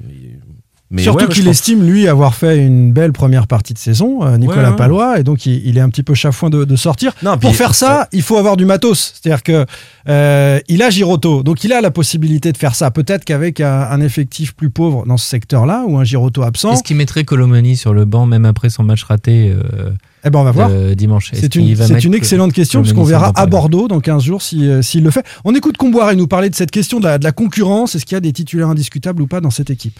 [0.94, 4.22] Mais Surtout ouais, qu'il pense- estime, lui, avoir fait une belle première partie de saison,
[4.24, 4.76] euh, Nicolas Ouais, ouais.
[4.76, 7.12] Palois, et donc il, il est un petit peu chafouin de, de sortir.
[7.22, 9.14] Non, Pour puis- faire ça, il faut avoir du matos.
[9.20, 9.64] C'est-à-dire que
[10.08, 12.90] euh, il a Giroto, donc il a la possibilité de faire ça.
[12.90, 16.82] Peut-être qu'avec un, un effectif plus pauvre dans ce secteur-là, ou un Giroto absent, Est-ce
[16.82, 19.90] qu'il mettrait Colomani sur le banc même après son match raté euh,
[20.24, 20.68] eh ben on va voir.
[20.70, 21.30] de dimanche?
[21.32, 24.68] C'est qu'il une, c'est excellente question, parce qu'on verra à Bordeaux dans 15 jours si,
[24.68, 25.24] euh, s'il le fait.
[25.44, 27.94] On écoute Comboiré nous parler de cette question de la, de la concurrence.
[27.94, 29.98] Est-ce qu'il y a des titulaires indiscutables ou pas dans cette équipe?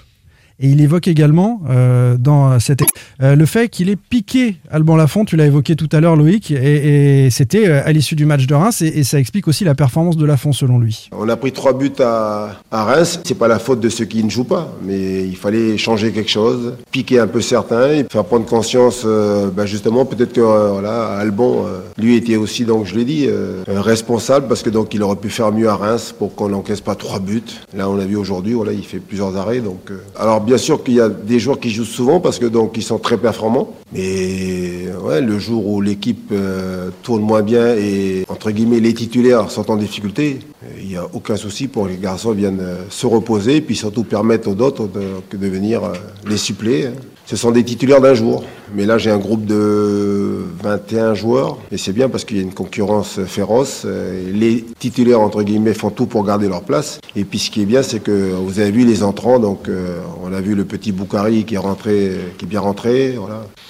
[0.60, 2.82] Et il évoque également euh, dans cette
[3.22, 6.50] euh, le fait qu'il ait piqué Alban Lafont, tu l'as évoqué tout à l'heure Loïc,
[6.50, 10.16] et, c'était euh, à l'issue du match de Reims, et, ça explique aussi la performance
[10.16, 11.08] de Lafont selon lui.
[11.12, 13.20] On a pris trois buts à, Reims.
[13.24, 16.30] C'est pas la faute de ceux qui ne jouent pas, mais il fallait changer quelque
[16.30, 19.04] chose, piquer un peu certains et faire prendre conscience.
[19.04, 23.28] bah, justement, peut-être que voilà, Albon, euh, lui était aussi, donc je l'ai dit,
[23.66, 26.94] responsable parce que donc il aurait pu faire mieux à Reims pour qu'on n'encaisse pas
[26.94, 27.42] trois buts.
[27.74, 29.60] Là, on a vu aujourd'hui, il fait plusieurs arrêts.
[29.60, 32.72] Donc, alors bien sûr qu'il y a des joueurs qui jouent souvent parce que donc
[32.76, 38.24] ils sont très performants, mais ouais, le jour où l'équipe euh, tourne moins bien et
[38.28, 40.40] entre guillemets les titulaires sont en difficulté,
[40.80, 43.76] il n'y a aucun souci pour que les garçons viennent euh, se reposer et puis
[43.76, 45.92] surtout permettre aux autres de, de venir euh,
[46.28, 46.86] les suppléer.
[46.86, 46.92] hein.
[47.32, 48.44] Ce sont des titulaires d'un jour.
[48.74, 51.56] Mais là, j'ai un groupe de 21 joueurs.
[51.70, 53.84] Et c'est bien parce qu'il y a une concurrence féroce.
[53.86, 57.00] Euh, Les titulaires, entre guillemets, font tout pour garder leur place.
[57.16, 59.38] Et puis, ce qui est bien, c'est que vous avez vu les entrants.
[59.38, 63.16] Donc, euh, on a vu le petit Boukari qui est bien rentré.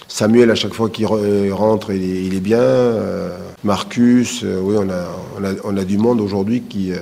[0.09, 2.59] Samuel, à chaque fois qu'il re- rentre, il est, bien.
[2.59, 3.29] Euh,
[3.63, 4.75] Marcus, euh, oui,
[5.65, 6.97] on a, du monde aujourd'hui qui, euh,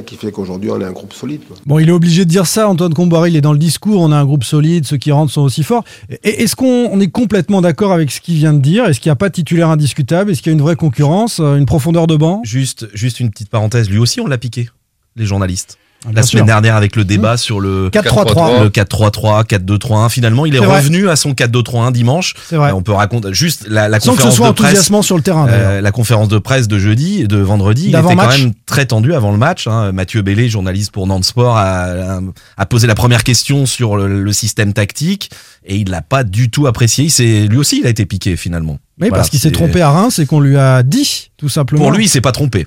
[0.00, 1.42] qui fait qu'aujourd'hui, on a un groupe solide.
[1.46, 1.56] quoi.
[1.66, 4.12] Bon, il est obligé de dire ça, Antoine Comboiré, il est dans le discours, on
[4.12, 5.84] a un groupe solide, ceux qui rentrent sont aussi forts.
[6.22, 8.86] Et Est-ce qu'on on est complètement d'accord avec ce qu'il vient de dire?
[8.86, 10.30] Est-ce qu'il n'y a pas de titulaire indiscutable?
[10.30, 12.40] Est-ce qu'il y a une vraie concurrence, euh, une profondeur de banc?
[12.44, 13.90] Juste, juste une petite parenthèse.
[13.90, 14.70] Lui aussi, on l'a piqué,
[15.16, 15.76] les journalistes.
[16.04, 16.30] Bien La sûr.
[16.32, 18.62] semaine dernière, avec le débat sur le 4-3-3.
[18.64, 20.08] le 4-3-3, 4-2-3-1.
[20.10, 20.78] Finalement, il est, C'est vrai.
[20.78, 22.34] revenu à son 4-2-3-1 dimanche.
[22.48, 22.70] C'est vrai.
[22.70, 24.66] Euh, On peut raconter juste la, la Sans que ce conférence soit de presse.
[24.70, 27.98] enthousiasmant sur le terrain, euh, la conférence de presse de jeudi, de vendredi, il était
[27.98, 28.38] quand D'avant-match.
[28.42, 29.66] même très tendu avant le match.
[29.68, 29.92] hein.
[29.92, 32.20] Mathieu Bellé, journaliste pour Nantes Sport, a,
[32.68, 35.30] posé la première question sur le, le système tactique
[35.64, 37.04] et il l'a pas du tout apprécié.
[37.04, 38.78] Il s'est- lui aussi, il a été piqué finalement.
[39.00, 41.48] Oui, Voilà, parce qu'il s'est c'est- trompé à Reims et qu'on lui a dit, tout
[41.48, 41.82] simplement.
[41.82, 42.66] Pour lui, il s'est pas trompé.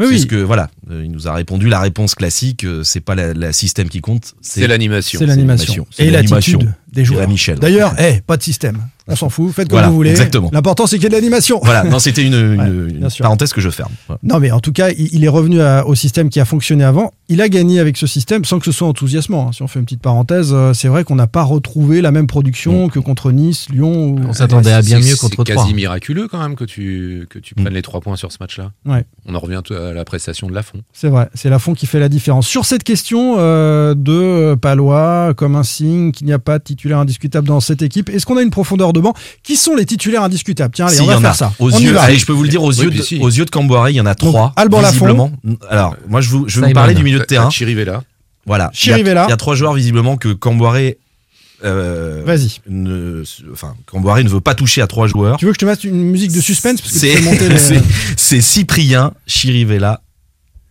[0.00, 0.20] Oui, c'est oui.
[0.20, 2.64] ce que voilà, euh, il nous a répondu la réponse classique.
[2.64, 5.18] euh, c'est pas la, la système qui compte, C'est l'animation.
[5.20, 5.86] C'est l'animation.
[5.90, 6.58] C'est Et l'animation.
[6.58, 7.28] l'attitude des joueurs.
[7.28, 7.58] Michel.
[7.58, 8.78] D'ailleurs, eh, pas de système.
[9.12, 10.10] On s'en fout, faites comme Voilà, vous voulez.
[10.10, 10.50] exactement.
[10.52, 11.58] L'important, c'est qu'il y ait de l'animation.
[11.64, 13.24] Voilà, non, c'était une, une- Ouais, une bien sûr.
[13.24, 13.90] parenthèse que je ferme.
[14.22, 16.84] Non, mais en tout cas, il, il est revenu à- au système qui a fonctionné
[16.84, 17.10] avant.
[17.28, 19.48] Il a gagné avec ce système sans que ce soit enthousiasmant.
[19.48, 19.52] hein.
[19.52, 22.28] Si on fait une petite parenthèse, euh, c'est vrai qu'on n'a pas retrouvé la même
[22.28, 24.10] production que contre Nice, Lyon.
[24.10, 24.20] Ou...
[24.28, 25.64] On s'attendait à bien mieux contre C'est 3.
[25.64, 28.70] quasi miraculeux quand même que tu, que tu prennes les trois points sur ce match-là.
[28.86, 29.04] Ouais.
[29.26, 30.82] On en revient à la prestation de Lafont.
[30.92, 32.46] C'est vrai, c'est Lafont qui fait la différence.
[32.46, 36.98] Sur cette question euh, de Palois, comme un signe qu'il n'y a pas de titulaire
[36.98, 39.12] indiscutable dans cette équipe, est-ce qu'on a une profondeur de banc
[39.42, 41.34] Qui sont les titulaires indiscutables Tiens, allez, Si, on va en faire a.
[41.34, 41.52] ça.
[41.58, 42.02] Aux on y yeux, va.
[42.02, 43.18] allez, je peux vous le dire, aux, Oui, yeux, de, si.
[43.20, 44.52] aux yeux de Camboire, il y en a trois.
[44.56, 45.32] Alban Lafont.
[45.68, 47.50] Alors, moi, je, vous, je vais vous parler du milieu de T'as- terrain.
[47.50, 48.02] Chirivella.
[48.46, 48.70] Voilà.
[48.72, 49.12] Chirivella.
[49.12, 50.76] Il y, a, il y a trois joueurs, visiblement, que Camboire.
[51.62, 52.60] Euh, Vas-y.
[52.68, 55.36] ne, enfin, Camboire ne veut pas toucher à trois joueurs.
[55.36, 57.58] Tu veux que je te mette une musique de suspense parce que tu C'est les-
[57.58, 57.82] c'est-
[58.16, 60.00] c'est Cyprien, Chirivella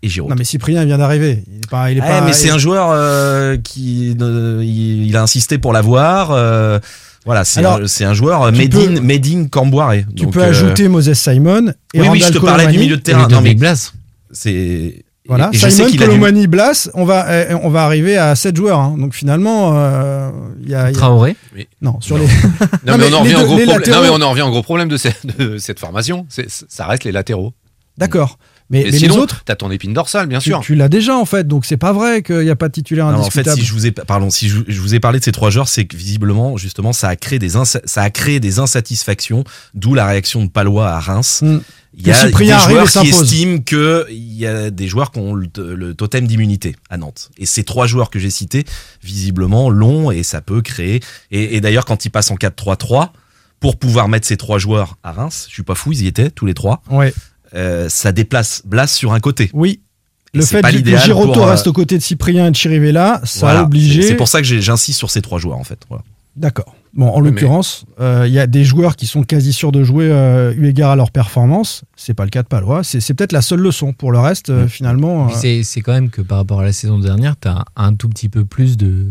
[0.01, 0.29] et Giroud.
[0.29, 1.43] Non, mais Cyprien il vient d'arriver.
[1.47, 1.91] Il est pas.
[1.91, 5.57] Il est Ouais, pas mais c'est un joueur euh, qui euh, il, il a insisté
[5.57, 6.31] pour l'avoir.
[6.31, 6.79] euh,
[7.25, 9.93] voilà, c'est un, c'est un joueur in Camboire.
[10.15, 12.67] Tu Donc, peux euh, ajouter Moses Simon et Oui, oui, je Randall te parlais du
[12.67, 12.77] Colomani.
[12.77, 13.27] milieu de terrain.
[13.27, 13.91] Non, mais Blas.
[14.31, 17.83] c'est Voilà, et je sais Simon, a du- Colomani, Blas, on va, eh, on va
[17.83, 18.79] arriver à 7 joueurs.
[18.79, 18.95] hein.
[18.97, 20.29] Donc finalement, euh,
[20.63, 21.35] il y y a- Traoré.
[21.81, 22.23] Non, sur Non.
[22.23, 22.29] les.
[22.85, 23.79] Non, Non, mais, on en revient au gros les problème.
[23.81, 26.25] latéraux- Non, mais on en revient au gros problème de cette, de cette formation.
[26.29, 27.53] C'est- ça reste les latéraux.
[27.97, 28.37] D'accord.
[28.71, 30.59] Mais, mais les sinon, autres, t'as ton épine dorsale, bien sûr.
[30.61, 31.47] tu l'as déjà en fait.
[31.47, 33.59] Donc c'est pas vrai qu'il n'y a pas de titulaire Non, en fait, indiscutable.
[33.61, 35.67] si je vous ai, pardon, si je, je vous ai parlé de ces trois joueurs,
[35.67, 39.95] c'est que visiblement, justement, ça a créé des, insa- ça a créé des insatisfactions, d'où
[39.95, 41.39] la réaction de Palois à Reims.
[41.41, 41.59] Hmm.
[41.97, 42.31] Il y a des
[42.69, 46.75] joueurs qui estiment que il y a des joueurs qui ont le, le totem d'immunité
[46.91, 47.31] à Nantes.
[47.39, 48.63] Et ces trois joueurs que j'ai cités,
[49.03, 51.01] visiblement, l'ont et ça peut créer.
[51.31, 53.09] Et, et d'ailleurs, quand ils passent en 4-3-3,
[53.59, 56.29] pour pouvoir mettre ces trois joueurs à Reims, je suis pas fou, ils y étaient
[56.29, 56.81] tous les trois.
[56.89, 57.13] Ouais.
[57.55, 59.49] Euh, ça déplace Blas sur un côté.
[59.53, 59.81] Oui.
[60.33, 62.55] Et Le fait pas que Giroto pour, euh, reste aux côtés de Cyprien et de
[62.55, 63.59] Chirivella, ça Voilà.
[63.61, 64.03] a obligé.
[64.03, 65.79] C'est- pour ça que j'insiste sur ces trois joueurs en fait.
[65.89, 66.03] Voilà.
[66.35, 66.75] D'accord.
[66.93, 70.07] Bon, en l'occurrence, euh, il y a des joueurs qui sont quasi sûrs de jouer
[70.09, 71.83] euh, eu égard à leur performance.
[71.95, 72.83] C'est pas le cas de Palois.
[72.83, 73.93] C'est peut-être la seule leçon.
[73.93, 75.27] Pour le reste, euh, finalement.
[75.29, 78.09] Euh, c'est quand même que par rapport à la saison dernière, tu as un tout
[78.09, 79.05] petit peu plus de,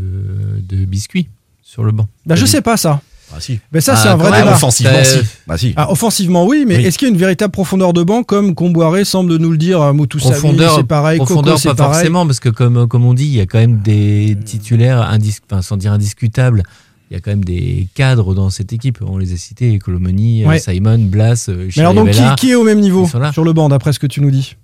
[0.62, 1.29] de biscuits
[1.62, 2.09] sur le banc.
[2.27, 3.01] bah, je sais pas ça.
[3.35, 3.61] Ah si.
[3.73, 4.53] Mais ça, Ah, c'est un vrai débat.
[4.55, 5.19] offensivement, Euh, si.
[5.47, 5.73] Bah si.
[5.77, 6.85] Ah, offensivement, oui, mais Oui.
[6.87, 9.93] est-ce qu'il y a une véritable profondeur de banc comme Comboiré semble nous le dire
[9.93, 11.95] Moutou Savi, Profondeur, c'est pareil, profondeur Coco, c'est pas pareil.
[11.95, 15.41] forcément, parce que comme, comme on dit, il y a quand même des titulaires, indis-
[15.51, 16.62] enfin, sans dire indiscutables,
[17.11, 18.99] il y a quand même des cadres dans cette équipe.
[19.07, 20.59] On les a cités, Colomoni, euh, Ouais.
[20.59, 23.69] Simon, Blas, euh, Mais alors donc qui, qui est au même niveau sur le banc
[23.69, 24.57] d'après ce que tu nous dis?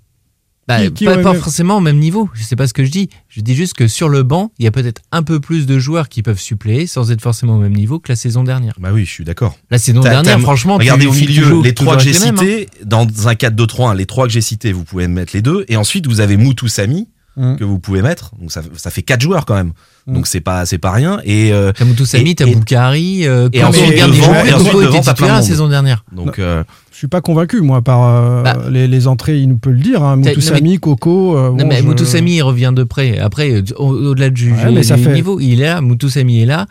[0.67, 2.31] Bah, qui- qui pas, forcément au même niveau.
[2.35, 3.11] Je sais pas ce que je dis.
[3.29, 5.79] Je dis juste que sur le banc, il y a peut-être un peu plus de
[5.79, 8.75] joueurs qui peuvent suppléer sans être forcément au même niveau que la saison dernière.
[8.79, 9.59] Bah oui, je suis d'accord.
[9.71, 12.35] La saison dernière, franchement, regardez au milieu les trois que j'ai hein.
[12.37, 15.77] cités dans un 4-2-3-1 les trois que j'ai cités vous pouvez mettre les deux et
[15.77, 17.57] ensuite vous avez Moutou Sami Mm.
[17.57, 19.73] que vous pouvez mettre donc ça, ça fait quatre joueurs quand même
[20.07, 20.15] Mm.
[20.15, 23.49] donc c'est pas c'est pas rien et euh, T'as Moutou Sami, Et- t'as Boukari, euh,
[23.53, 26.05] et quand ensuite on regarde les devant- joueurs, et Coco ensuite devant, la saison dernière.
[26.13, 28.59] donc euh, Je suis pas convaincu, moi, par euh, Bah.
[28.71, 30.03] les, les entrées, il nous peut le dire.
[30.05, 30.17] Hein.
[30.17, 30.23] Non,
[30.63, 31.37] mais- Coco.
[31.37, 33.19] euh, Non, bon, mais je- il revient de près.
[33.19, 35.81] Après, euh, au- au-delà de juger Ouais, mais ça fait- niveaux, il est là.
[35.81, 36.67] Moutou Sami est là.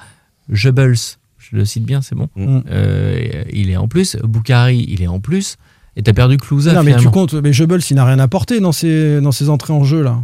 [0.50, 0.96] Jebels,
[1.40, 2.30] je le cite bien, c'est bon.
[2.36, 2.60] Mm.
[2.72, 4.18] Euh, il est en plus.
[4.24, 5.58] Boukari, il est en plus.
[5.96, 7.34] Et t'as perdu Clouza, Non, mais tu comptes.
[7.34, 10.20] Mais Jebels, il n'a rien apporté dans ses, dans ses entrées en jeu, là.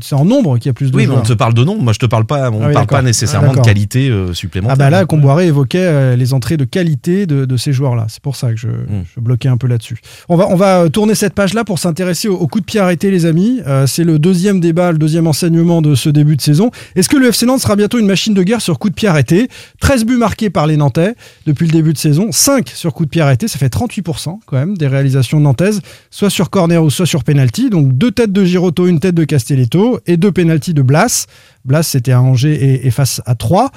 [0.00, 1.26] C'est en nombre qu'il y a plus de oui mais on joueurs.
[1.28, 3.52] te parle de nom moi je te parle pas on Ah oui, parle pas nécessairement
[3.54, 7.26] Ah, de qualité euh, supplémentaire Ah bah là, Comboiré évoquait euh, les entrées de qualité
[7.26, 8.06] de, de ces joueurs-là.
[8.08, 9.04] C'est pour ça que je, Mm.
[9.14, 9.98] je bloquais un peu là-dessus.
[10.28, 12.80] On va, on va euh, tourner cette page-là pour s'intéresser au, au coup de pied
[12.80, 13.60] arrêté, les amis.
[13.66, 16.70] Euh, c'est le deuxième débat, le deuxième enseignement de ce début de saison.
[16.96, 19.08] Est-ce que le FC Nantes sera bientôt une machine de guerre sur coup de pied
[19.08, 19.48] arrêté?
[19.80, 21.14] 13 buts marqués par les Nantais
[21.46, 24.56] depuis le début de saison, 5 sur coup de pied arrêté, ça fait 38% quand
[24.56, 27.68] même des réalisations nantaises, soit sur corner ou soit sur penalty.
[27.70, 31.26] Donc deux têtes de Giroto, une tête de Castelletto et deux penalty de Blas.
[31.64, 33.70] Blas, c'était à Angers et, et face à 3.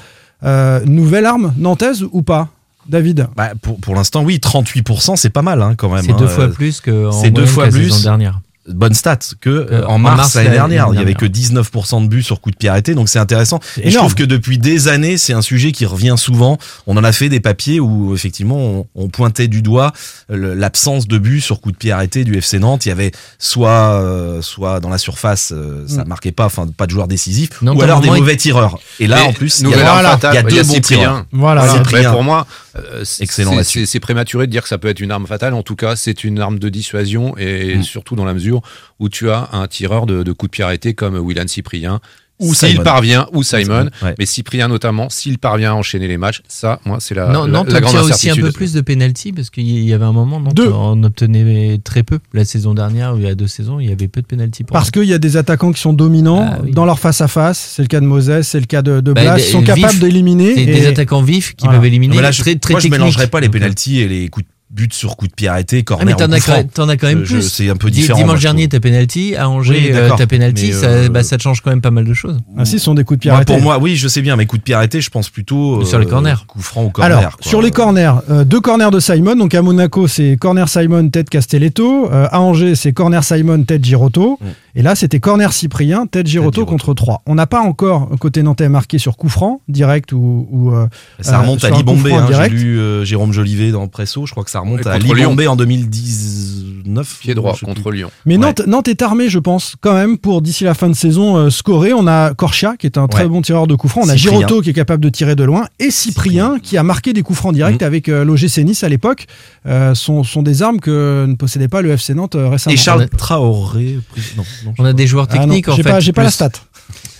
[0.86, 2.50] nouvelle arme nantaise ou pas
[2.88, 6.18] David Bah, pour, pour l'instant oui 38% c'est pas mal hein, quand même C'est hein.
[6.20, 7.90] deux fois Euh, plus que en c'est deux fois que la plus.
[7.90, 8.42] saison dernière.
[8.68, 11.26] Bonne stat que euh, en en mars, mars, l'année l'année dernière, il y avait que
[11.26, 13.60] 19% de buts sur coup de pied arrêté, donc c'est intéressant.
[13.76, 16.58] C'est Et je trouve que depuis des années, c'est un sujet qui revient souvent.
[16.88, 19.92] On en a fait des papiers où effectivement on, on pointait du doigt
[20.30, 22.86] le- l'absence de buts sur coup de pied arrêté du FC Nantes.
[22.86, 23.70] Il y avait soit
[24.02, 26.08] euh, soit dans la surface, euh, ça Mm.
[26.08, 28.78] marquait pas, enfin pas de joueurs décisifs, Non, ou alors des mauvais tireurs.
[29.00, 30.48] Et là Mais en plus, il y a, arme voilà, fatale, il y a il
[30.48, 30.98] y deux a bons Cyprien.
[31.00, 31.26] tireurs.
[31.32, 31.66] Voilà.
[31.66, 31.84] Voilà.
[31.84, 32.12] Cyprien.
[32.12, 33.80] pour moi, euh, c'est- Excellent c'est- là-dessus.
[33.82, 35.54] c'est c'est prématuré de dire que ça peut être une arme fatale.
[35.54, 37.84] En tout cas, c'est une arme de dissuasion et Mm.
[37.84, 38.62] surtout dans la mesure
[39.00, 42.00] où tu as un tireur de, de coup de pied arrêté comme Willan Cyprien
[42.40, 44.16] Ou s'il parvient, ou Simon, Ouais.
[44.20, 47.52] mais Cyprien notamment, s'il parvient à enchaîner les matchs, ça, moi, c'est la, non, la,
[47.52, 50.40] Nantes la grande aussi un peu plus de pénalty parce qu'il y avait un moment,
[50.40, 50.70] Nantes Deux.
[50.72, 52.20] en obtenait très peu.
[52.34, 54.64] La saison dernière, ou il y a deux saisons, il y avait peu de pénalty
[54.64, 56.72] pour Parce qu'il y a des attaquants qui sont dominants Ah oui.
[56.72, 57.74] dans leur face-à-face.
[57.76, 59.36] C'est le cas de Moses, c'est le cas de, de Bah, Blas.
[59.38, 60.56] des- Ils sont capables d'éliminer.
[60.56, 61.80] C'est et- des attaquants vifs qui Voilà.
[61.80, 62.16] peuvent éliminer.
[62.16, 64.46] Mais là, je, très, très moi, je mélangerais pas les euh, pénalties et les coups
[64.46, 66.90] de but sur coups de pied arrêtés, Ah, corner mais t'en coup as, quand- t'en
[66.90, 67.42] as quand même plus.
[67.48, 68.18] C'est un peu Di- différent.
[68.20, 69.36] Dimanche dernier, t'as penalty.
[69.36, 70.74] À Angers, Oui, euh, t'as penalty.
[70.74, 72.40] Ça, euh, bah, ça te change quand même pas mal de choses.
[72.58, 73.54] Ah si, ce sont des coups de pied Moi, arrêtés.
[73.54, 76.00] pour moi, oui, je sais bien, mais coups de pied arrêtés, je pense plutôt Sur
[76.00, 76.44] les corners.
[76.48, 77.18] Coup franc ou corner.
[77.20, 77.48] Alors, quoi.
[77.50, 79.36] sur les corners, euh, deux corners de Simon.
[79.36, 82.10] Donc à Monaco, c'est corner Simon, tête Castelletto.
[82.12, 84.40] Euh, à Angers, c'est corner Simon, tête Girotto.
[84.42, 84.46] Mm.
[84.76, 86.72] Et là, c'était corner Cyprien, tête Girotto Girotto.
[86.72, 87.22] contre 3.
[87.28, 90.48] On n'a pas encore, côté nantais, marqué sur coup franc, direct ou.
[90.52, 90.88] ou, euh,
[91.20, 92.10] Ça euh, remonte sur à coup Libombé.
[92.10, 94.26] franc Hein, J'ai lu euh, Jérôme Jolivet dans Presso.
[94.26, 97.20] Je crois que ça remonte à Libombé en 2019.
[97.22, 97.66] Pied droit plus.
[97.66, 98.10] contre Lyon.
[98.26, 98.40] Mais Ouais.
[98.42, 101.50] Nantes, Nantes est armé, je pense, quand même, pour d'ici la fin de saison euh,
[101.50, 101.94] scorer.
[101.94, 103.30] On a Corchia, qui est un très Ouais.
[103.30, 104.04] bon tireur de coups francs.
[104.06, 104.40] On a Cyprien.
[104.40, 105.66] Girotto, qui est capable de tirer de loin.
[105.80, 107.88] Et Cyprien, qui a marqué des coups francs directs Mhm.
[107.88, 109.28] avec euh, l'OGC Nice à l'époque.
[109.66, 112.74] Euh, sont, sont des armes que ne possédait pas le FC Nantes euh, récemment.
[112.74, 114.00] Et Charles Traoré.
[114.36, 115.90] Non, non, On a des joueurs Ah non, techniques en j'ai fait.
[115.90, 116.52] pas, j'ai pas la stat.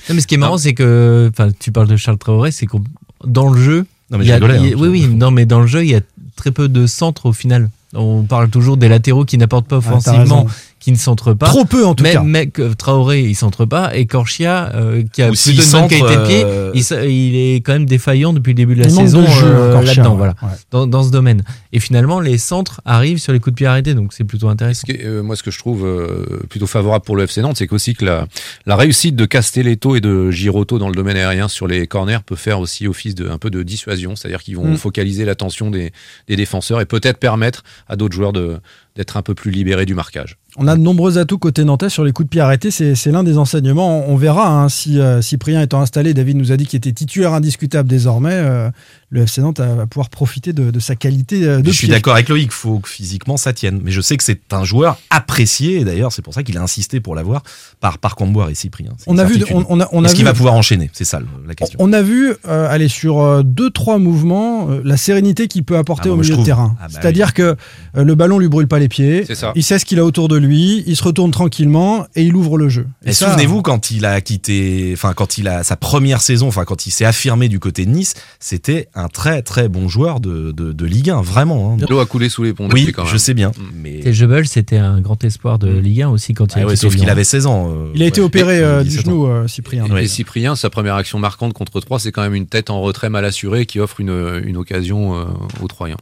[0.10, 2.66] Non, mais ce qui est marrant, c'est que, enfin, tu parles de Charles Traoré, c'est
[2.66, 2.84] qu'on
[3.26, 5.08] dans le jeu, Non, mais il y a- rigolais, il y a- hein, oui, oui,
[5.08, 6.02] non, mais dans le jeu, il y a
[6.36, 7.70] très peu de centres au final.
[7.96, 10.48] On parle toujours des latéraux qui n'apportent pas Ah, offensivement.
[10.84, 11.46] Qui ne centrent pas.
[11.48, 12.22] Trop peu en tout mais, cas.
[12.24, 13.96] mais Traoré, il centre pas.
[13.96, 16.72] Et Corchia, euh, qui a Ou plutôt s'il une bonne centre, qualité de pied, euh,
[16.74, 19.28] il, sa- il est quand même défaillant depuis le début de la Il saison de
[19.28, 20.50] jeu, euh, Corchia, là-dedans, ouais, voilà, ouais.
[20.72, 21.44] dans, dans ce domaine.
[21.72, 24.86] Et finalement, les centres arrivent sur les coups de pied arrêtés, donc c'est plutôt intéressant.
[24.88, 27.68] Ce euh, moi, ce que je trouve euh, plutôt favorable pour le FC Nantes, c'est
[27.68, 28.28] qu'aussi que la,
[28.66, 32.36] la réussite de Castelletto et de Girotto dans le domaine aérien sur les corners peut
[32.36, 34.78] faire aussi office de un peu de dissuasion, c'est-à-dire qu'ils vont Mm.
[34.78, 35.92] focaliser l'attention des,
[36.28, 38.58] des défenseurs et peut-être permettre à d'autres joueurs de
[38.96, 40.38] d'être un peu plus libérés du marquage.
[40.56, 42.70] On a de nombreux atouts côté nantais sur les coups de pied arrêtés.
[42.70, 44.08] C'est l'un des enseignements.
[44.08, 46.92] On, on verra hein, si euh, Cyprien étant installé, David nous a dit qu'il était
[46.92, 48.34] titulaire indiscutable désormais.
[48.36, 48.70] euh,
[49.14, 52.14] le FC Nantes va pouvoir profiter de, de sa qualité euh, de Je suis d'accord
[52.14, 53.80] avec Loïc, il faut que physiquement ça tienne.
[53.84, 56.62] Mais je sais que c'est un joueur apprécié, et d'ailleurs c'est pour ça qu'il a
[56.62, 57.44] insisté pour l'avoir
[57.80, 58.92] par, par Camboire et Cyprien.
[59.06, 60.90] On a vu, on, on a, on a Est-ce qu'il va pouvoir enchaîner?
[60.94, 61.78] C'est ça la question.
[61.80, 65.78] On a vu, euh, aller sur euh, deux trois mouvements, euh, la sérénité qu'il peut
[65.78, 66.76] apporter Ah, au moi, je milieu de terrain.
[66.80, 67.56] Ah, bah C'est-à-dire que
[67.96, 69.26] euh, le ballon lui brûle pas les pieds.
[69.28, 69.52] C'est ça.
[69.56, 70.84] Il sait ce qu'il a autour de lui.
[70.88, 72.88] Il se retourne tranquillement et il ouvre le jeu.
[73.06, 76.88] Et souvenez-vous quand il a quitté, enfin quand il a sa première saison, enfin quand
[76.88, 80.72] il s'est affirmé du côté de Nice, c'était un très très bon joueur de, de,
[80.74, 81.74] de Ligue 1, vraiment.
[81.80, 81.86] hein.
[81.90, 82.68] L'eau a coulé sous les ponts.
[82.72, 83.12] Oui, depuis, quand même.
[83.12, 83.50] je sais bien.
[83.50, 83.62] Mm.
[83.82, 86.66] Mais Et Jebel, c'était un grand espoir de Ligue 1 aussi quand il Ah a
[86.68, 87.70] ouais, sauf qu'il avait 16 ans.
[87.70, 89.12] euh, Il a été opéré euh, du 17 ans.
[89.12, 89.86] genou, euh, Cyprien.
[89.86, 90.04] Et, Ouais.
[90.06, 93.10] et Cyprien, sa première action marquante contre 3, c'est quand même une tête en retrait
[93.10, 95.24] mal assurée qui offre une, une occasion euh,
[95.62, 95.98] aux Troyens.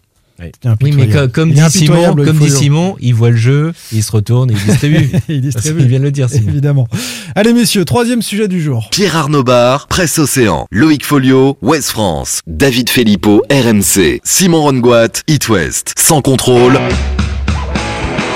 [0.82, 3.74] Oui, mais comme dit Simon, comme il faut dit le- Simon, il voit le jeu,
[3.92, 5.10] il se retourne et il distribue.
[5.30, 5.82] il distribue.
[5.82, 6.50] Il vient de le dire, Simon.
[6.50, 6.88] Évidemment.
[7.36, 8.90] Allez messieurs, troisième sujet du jour.
[8.92, 15.48] Pierre Arnaud Bar, Presse Océan, Loïc Folio, Ouest France, David Filippo, RMC, Simon Rongoat, It
[15.50, 16.80] West, sans contrôle.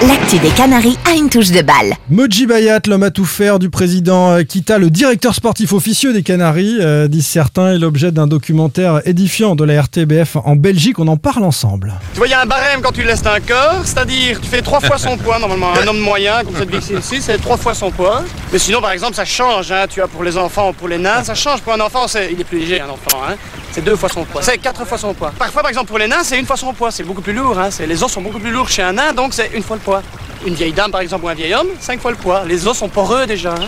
[0.01, 1.95] L'actu des Canaries a une touche de balle.
[2.09, 6.21] Moji Bayat, l'homme à tout faire du président euh, Kita, le directeur sportif officieux des
[6.21, 10.99] Canaries, euh, disent certains, est l'objet d'un documentaire édifiant de la RTBF en Belgique.
[10.99, 11.93] On en parle ensemble.
[12.11, 14.61] Tu vois, il y a un barème quand tu laisses un corps, c'est-à-dire tu fais
[14.61, 15.39] trois fois son poids.
[15.39, 18.21] Normalement, un homme moyen, comme cette big ici, c'est trois fois son poids.
[18.51, 19.71] Mais sinon, par exemple, ça change.
[19.71, 21.61] Hein, tu as pour les enfants ou pour les nains, ça change.
[21.61, 23.17] Pour un enfant, c'est, il est plus léger, un enfant.
[23.29, 23.35] Hein,
[23.75, 24.41] c'est deux fois son poids.
[24.41, 25.33] C'est quatre fois son poids.
[25.37, 26.91] Parfois, par exemple, pour les nains, c'est une fois son poids.
[26.91, 27.59] C'est beaucoup plus lourd.
[27.59, 29.75] Hein, c'est, les os sont beaucoup plus lourds chez un nain, donc c'est une fois
[29.75, 30.01] le poids.
[30.47, 32.45] Une vieille dame, par exemple, ou un vieil homme, cinq fois le poids.
[32.47, 33.51] Les os sont poreux déjà.
[33.53, 33.67] hein.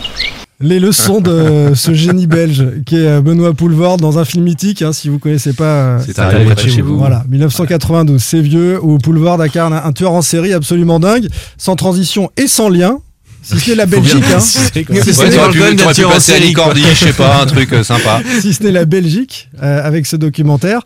[0.61, 4.81] Les leçons de ce génie belge qui est euh, Benoît Poulvord dans un film mythique,
[4.81, 5.65] hein, si vous connaissez pas.
[5.65, 6.97] euh, C'est arrivé de chez vous.
[6.97, 12.31] Voilà, 1992, c'est vieux, où Poulvord incarne un tueur en série absolument dingue, sans transition
[12.37, 12.99] et sans lien.
[13.47, 14.31] Si ce n'est la Belgique, hein.
[14.31, 14.95] préciser, quoi.
[15.01, 15.35] Si ce Ouais, n'est-
[15.75, 18.21] t'aurais pu, passer à Licordi, je sais pas, un truc euh, sympa.
[18.41, 20.81] si ce n'est la Belgique, euh, avec ce documentaire,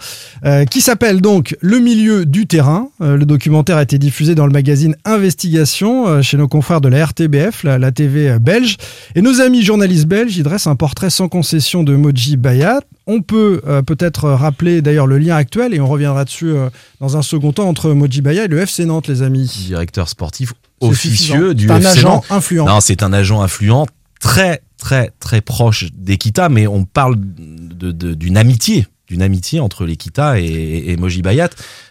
[0.45, 2.89] euh, qui s'appelle donc Le milieu du terrain.
[3.02, 6.88] Euh, le documentaire a été diffusé dans le magazine Investigation euh, chez nos confrères de
[6.89, 8.78] la RTBF, la, la TV euh, belge.
[9.15, 12.82] Et nos amis journalistes belges y dressent un portrait sans concession de Moji Bayat.
[13.08, 16.69] On peut euh, peut-être rappeler d'ailleurs le lien actuel, et on reviendra dessus euh,
[17.00, 19.52] dans un second temps, entre Moji Bayat et le FC Nantes, les amis.
[19.67, 22.26] Directeur sportif C'est officieux du C'est un FC agent Nantes.
[22.30, 22.65] influent.
[22.65, 23.86] Non, c'est un agent influent,
[24.20, 30.84] très très très proche d'Ekita, mais on parle d'une amitié, d'une amitié entre l'Ekita et,
[30.88, 31.50] et Moji Bayat.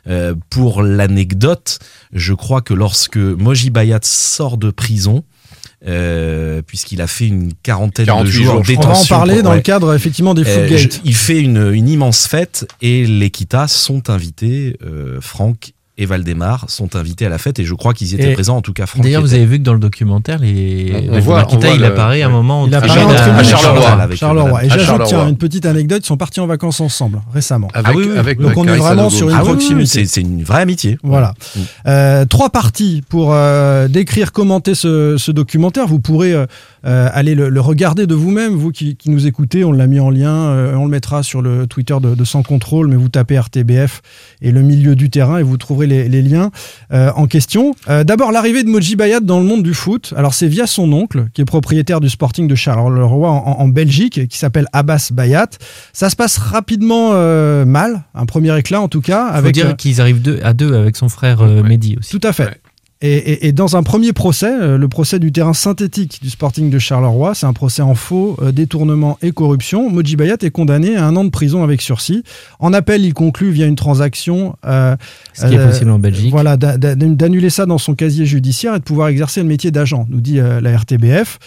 [0.08, 1.78] Euh, pour l'anecdote,
[2.12, 5.22] je crois que lorsque Moji Bayat sort de prison,
[5.86, 8.90] euh, puisqu'il a fait une quarantaine de 48 jours, jours, de je On va en
[8.90, 9.56] détention, parler dans ouais.
[9.56, 14.10] le cadre effectivement des Euh, je- il fait une, une immense fête et l'Equita sont
[14.10, 18.14] invités, euh, Franck et Valdemar sont invités à la fête et je crois qu'ils y
[18.14, 20.38] étaient Et présents en tout cas Franck D'ailleurs, vous avez vu que dans le documentaire,
[20.40, 20.90] les...
[20.92, 22.74] On- on Valdemar voit- on Kita, voit il le- apparaît à un moment en Il
[22.74, 23.82] a tribune parlé en à- à Charleroi.
[23.82, 24.02] Charleroi.
[24.02, 24.64] avec Charleroi.
[24.64, 27.68] Et j'ajoute, tiens, une petite anecdote, ils sont partis en vacances ensemble récemment.
[27.74, 28.18] Avec, Ah oui, oui.
[28.18, 30.06] avec Donc on est vraiment sur une Ah oui, proximité.
[30.06, 30.98] c'est une vraie amitié.
[31.02, 31.34] Voilà.
[31.54, 31.60] Mm.
[31.86, 35.86] Euh, trois parties pour euh, décrire, commenter ce, ce documentaire.
[35.86, 36.46] Vous pourrez euh,
[36.86, 39.64] euh, aller le, le regarder de vous-même, vous qui, qui nous écoutez.
[39.64, 42.42] On l'a mis en lien, euh, on le mettra sur le Twitter de, de Sans
[42.42, 44.02] Contrôle, mais vous tapez RTBF
[44.42, 46.50] et le milieu du terrain et vous trouverez les, les liens
[46.92, 47.74] euh, en question.
[47.88, 50.12] Euh, D'abord, l'arrivée de Moji Bayat dans le monde du foot.
[50.16, 54.26] Alors, c'est via son oncle, qui est propriétaire du Sporting de Charleroi en, en Belgique,
[54.28, 55.48] qui s'appelle Abbas Bayat.
[55.92, 59.26] Ça se passe rapidement euh, mal, un premier éclat en tout cas.
[59.28, 61.68] Il faut avec, dire euh, qu'ils arrivent deux, à deux avec son frère euh, Ouais.
[61.68, 62.18] Mehdi aussi.
[62.18, 62.44] tout à fait.
[62.44, 62.60] Ouais.
[63.02, 66.68] Et, et- et dans un premier procès, euh, le procès du terrain synthétique du Sporting
[66.68, 69.88] de Charleroi, c'est un procès en faux, euh, détournement et corruption.
[69.88, 72.22] Moji Bayat est condamné à un an de prison avec sursis.
[72.58, 74.54] En appel, il conclut via une transaction.
[74.66, 74.96] euh,
[75.32, 76.30] Ce qui est euh, possible en Belgique.
[76.30, 79.70] Voilà, d'a- d'a- d'annuler ça dans son casier judiciaire et de pouvoir exercer le métier
[79.70, 81.38] d'agent, nous dit la RTBF.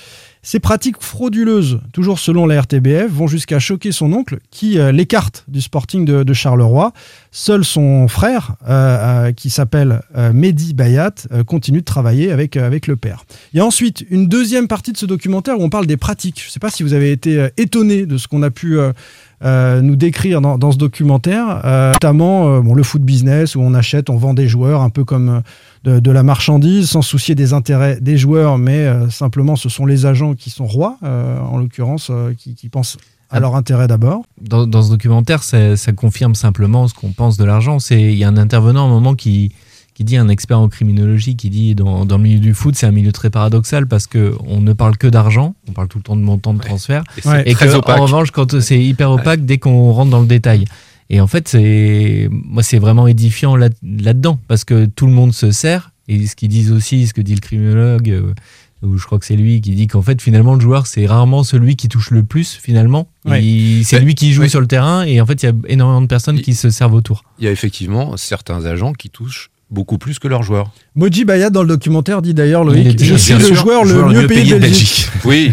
[0.46, 5.46] Ces pratiques frauduleuses, toujours selon la RTBF, vont jusqu'à choquer son oncle qui euh, l'écarte
[5.48, 6.91] du Sporting de, Charleroi.
[7.32, 10.02] Seul son frère, euh, euh, qui s'appelle
[10.34, 11.14] Mehdi Bayat,
[11.48, 13.24] continue de travailler avec, avec le père.
[13.54, 16.41] Il y a ensuite une deuxième partie de ce documentaire où on parle des pratiques.
[16.41, 18.78] Je ne sais pas si vous avez été étonné de ce qu'on a pu
[19.41, 21.62] nous décrire dans, ce documentaire,
[21.94, 25.41] notamment le foot business où on achète, on vend des joueurs un peu comme
[25.84, 29.86] de, de la marchandise, sans soucier des intérêts des joueurs, mais euh, simplement ce sont
[29.86, 32.97] les agents qui sont rois, euh, en l'occurrence, euh, qui, qui pensent
[33.29, 34.23] à leur intérêt d'abord.
[34.39, 37.79] Dans, dans ce documentaire, ça, ça confirme simplement ce qu'on pense de l'argent.
[37.79, 39.51] C'est il y a un intervenant à un moment qui
[39.93, 42.88] qui dit un expert en criminologie qui dit dans, dans le milieu du foot c'est
[42.88, 46.03] un milieu très paradoxal parce que on ne parle que d'argent, on parle tout le
[46.03, 47.03] temps de montant de transfert
[47.45, 50.65] Et que en revanche quand c'est hyper opaque dès qu'on rentre dans le détail.
[51.10, 55.34] Et en fait c'est moi c'est vraiment édifiant là là-dedans parce que tout le monde
[55.34, 58.34] se sert et ce qu'ils disent aussi ce que dit le criminologue euh,
[58.82, 61.43] ou je crois que c'est lui qui dit qu'en fait finalement le joueur c'est rarement
[61.43, 63.41] celui qui touche le plus finalement Ouais.
[63.43, 64.01] Il- c'est Ouais.
[64.04, 66.38] lui qui joue sur le terrain et en fait il y a énormément de personnes
[66.38, 70.19] Il- qui se servent autour Il y a effectivement certains agents qui touchent beaucoup plus
[70.19, 70.71] que leurs joueurs.
[70.95, 74.28] Moji Bayat dans le documentaire dit d'ailleurs Loïc, dit, je suis le joueur le mieux
[74.28, 75.07] payé de Belgique.
[75.26, 75.51] Oui,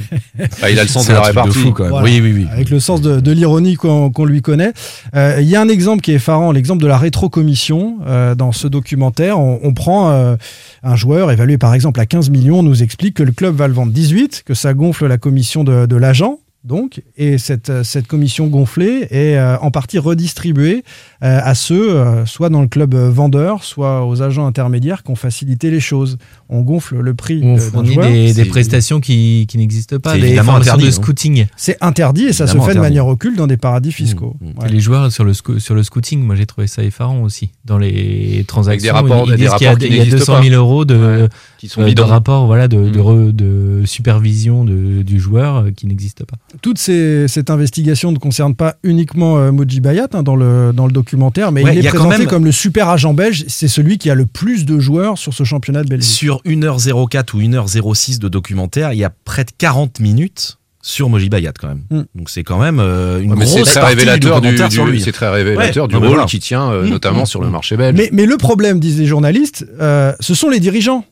[0.62, 1.50] Ah, il a le sens de la répartie.
[1.58, 1.90] fou, quand même.
[1.92, 2.04] Voilà.
[2.04, 2.46] Oui, oui, oui.
[2.50, 4.72] avec le sens de, de l'ironie qu'on lui connaît.
[5.14, 7.98] Euh, Il y a un exemple qui est effarant, l'exemple de la rétrocommission.
[8.06, 10.36] Euh, dans ce documentaire, on, on prend euh,
[10.82, 13.68] un joueur évalué par exemple à 15 millions, on nous explique que le club va
[13.68, 16.38] le vendre 18, que ça gonfle la commission de, de l'agent.
[16.62, 20.84] Donc, et cette, cette commission gonflée est euh, en partie redistribuée
[21.22, 25.10] euh, à ceux, euh, soit dans le club euh, vendeur, soit aux agents intermédiaires qui
[25.10, 26.16] ont facilité les choses.
[26.48, 27.96] On gonfle le prix on fournit
[28.32, 31.76] des, prestations qui, qui n'existent pas C'est des évidemment formations interdit, de non scouting C'est
[31.80, 34.36] interdit et ça se fait de manière occulte dans des paradis fiscaux.
[34.40, 34.62] Mmh, mmh.
[34.62, 34.68] Ouais.
[34.68, 37.50] Et les joueurs sur le, sur le scouting, moi j'ai trouvé ça effarant aussi.
[37.64, 40.00] Dans les transactions, rapports- ils, ils des disent qu'il y a, rapports qui il y
[40.00, 40.56] a n'existent 200 000 pas.
[40.56, 42.06] euros de, Qui sont euh, de bidons.
[42.06, 43.02] rapports voilà, de, de, Mm.
[43.02, 46.36] re- de supervision de- du joueur euh, qui n'existe pas.
[46.62, 50.86] Toute ces- cette investigation ne concerne pas uniquement euh, Moji Bayat hein, dans, le, dans
[50.86, 53.12] le documentaire, mais Ouais, il y est a quand présenté même- comme le super agent
[53.14, 53.44] belge.
[53.48, 56.10] C'est celui qui a le plus de joueurs sur ce championnat de Belgique.
[56.10, 61.28] Sur 1h04 ou 1h06 de documentaire, il y a près de 40 minutes sur Moji
[61.28, 61.82] Bayat quand même.
[61.90, 62.02] Mm.
[62.14, 65.00] Donc c'est quand même euh, une Ouais, grosse très partie révélateur du, du- sur lui.
[65.02, 66.24] c'est très révélateur Ouais, du rôle voilà.
[66.24, 67.96] qui tient euh, Mmh, notamment mmh, sur le marché belge.
[67.98, 71.04] Mais, mais le problème, disent les journalistes, euh, ce sont les dirigeants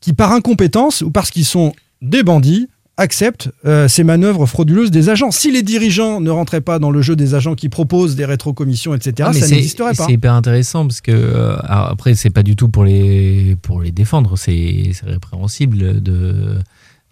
[0.00, 1.72] qui, par incompétence ou parce qu'ils sont
[2.02, 2.68] des bandits,
[2.98, 5.30] acceptent euh, ces manœuvres frauduleuses des agents.
[5.30, 8.94] Si les dirigeants ne rentraient pas dans le jeu des agents qui proposent des rétrocommissions,
[8.94, 10.06] etc., Ah, ça n'existerait pas.
[10.06, 13.90] C'est hyper intéressant parce que euh, après c'est pas du tout pour les pour les
[13.90, 16.58] défendre, c'est répréhensible de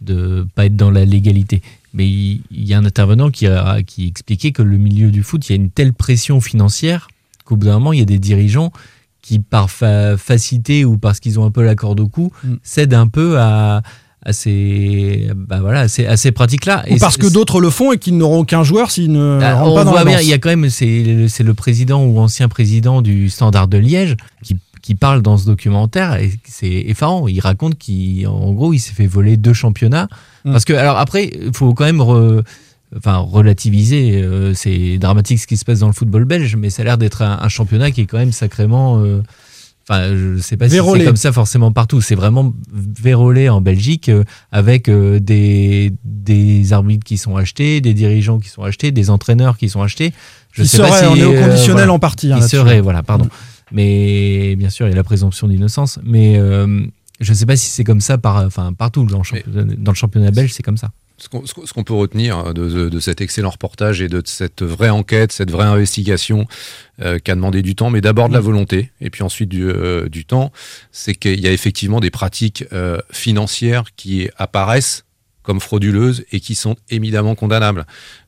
[0.01, 1.62] de pas être dans la légalité.
[1.93, 5.22] Mais il, il y a un intervenant qui a qui expliquait que le milieu du
[5.22, 7.09] foot, il y a une telle pression financière
[7.45, 8.72] qu'au bout d'un moment il y a des dirigeants
[9.22, 12.55] qui par fa- facilité ou parce qu'ils ont un peu la corde au cou Mm.
[12.62, 13.82] cèdent un peu à
[14.25, 17.70] à ces bah voilà à ces, à ces pratiques là Ou parce que d'autres le
[17.70, 20.20] font et qu'ils n'auront aucun joueur s'ils ne ah, rentrent on pas dans voit bien,
[20.20, 23.68] il y a quand même, c'est le- c'est le président ou ancien président du Standard
[23.68, 27.27] de Liège qui, qui parle dans ce documentaire et c'est effarant.
[27.29, 30.09] Il raconte qu'en gros, il s'est fait voler deux championnats.
[30.45, 30.53] Mm.
[30.53, 32.43] Parce que, alors après, il faut quand même re-
[32.97, 34.20] enfin, relativiser.
[34.22, 36.99] euh, c'est dramatique ce qui se passe dans le football belge, mais ça a l'air
[36.99, 39.01] d'être un, un championnat qui est quand même sacrément.
[39.03, 39.22] euh,
[39.89, 42.01] Enfin, je sais pas si c'est comme ça forcément partout.
[42.01, 47.93] C'est vraiment vérolé en Belgique euh, avec euh, des, des arbitres qui sont achetés, des
[47.93, 50.12] dirigeants qui sont achetés, des entraîneurs qui sont achetés.
[50.53, 51.93] Je Qui sais pas seraient, si, on est au euh, conditionnel voilà.
[51.93, 52.32] en partie.
[52.32, 53.28] hein, Qui serait, voilà, pardon.
[53.72, 55.99] Mais bien sûr, il y a la présomption d'innocence.
[56.03, 56.87] Mais euh,
[57.20, 59.91] je ne sais pas si c'est comme ça par, enfin, partout dans le, championnat, dans
[59.93, 60.91] le championnat belge, c'est comme ça.
[61.17, 61.29] Ce
[61.73, 65.51] qu'on peut retenir de, de- de cet excellent reportage et de cette vraie enquête, cette
[65.51, 66.47] vraie investigation
[67.01, 69.65] euh, qui a demandé du temps, mais d'abord de la volonté et puis ensuite du,
[69.65, 70.51] euh, du temps,
[70.91, 75.05] c'est qu'il y a effectivement des pratiques euh, financières qui apparaissent
[75.45, 77.87] comme frauduleuses et qui sont évidemment condamnables.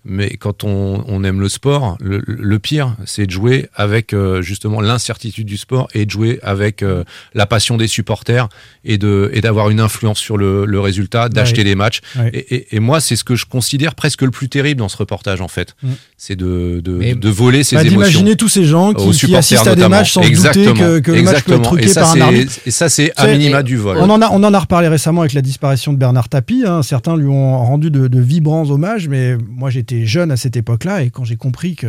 [0.09, 4.41] Mais quand on, on aime le sport, le, le pire, c'est de jouer avec euh,
[4.43, 7.03] justement l'incertitude du sport et de jouer avec euh,
[7.35, 8.49] la passion des supporters
[8.85, 11.65] et de et d'avoir une influence sur le, le résultat, d'acheter Ouais.
[11.65, 12.01] des matchs.
[12.17, 12.31] Ouais.
[12.33, 14.97] Et, et- et moi, c'est ce que je considère presque le plus terrible dans ce
[14.97, 15.89] reportage en fait, Mm.
[16.17, 17.91] c'est de, de, Mais- de voler Bah, émotions.
[17.91, 21.23] D'imaginer tous ces gens qui, qui assistent à des matchs sans douter que, que le
[21.23, 22.53] match peut être truqué et ça, par un arbitre.
[22.67, 23.97] Et ça, c'est à minima du vol.
[23.99, 26.63] On en, a, on en a reparlé récemment avec la disparition de Bernard Tapie.
[26.67, 26.83] hein.
[26.83, 31.03] Certains lui ont rendu de, de vibrants hommages, mais moi j'étais jeune à cette époque-là
[31.03, 31.89] et quand j'ai compris qu'il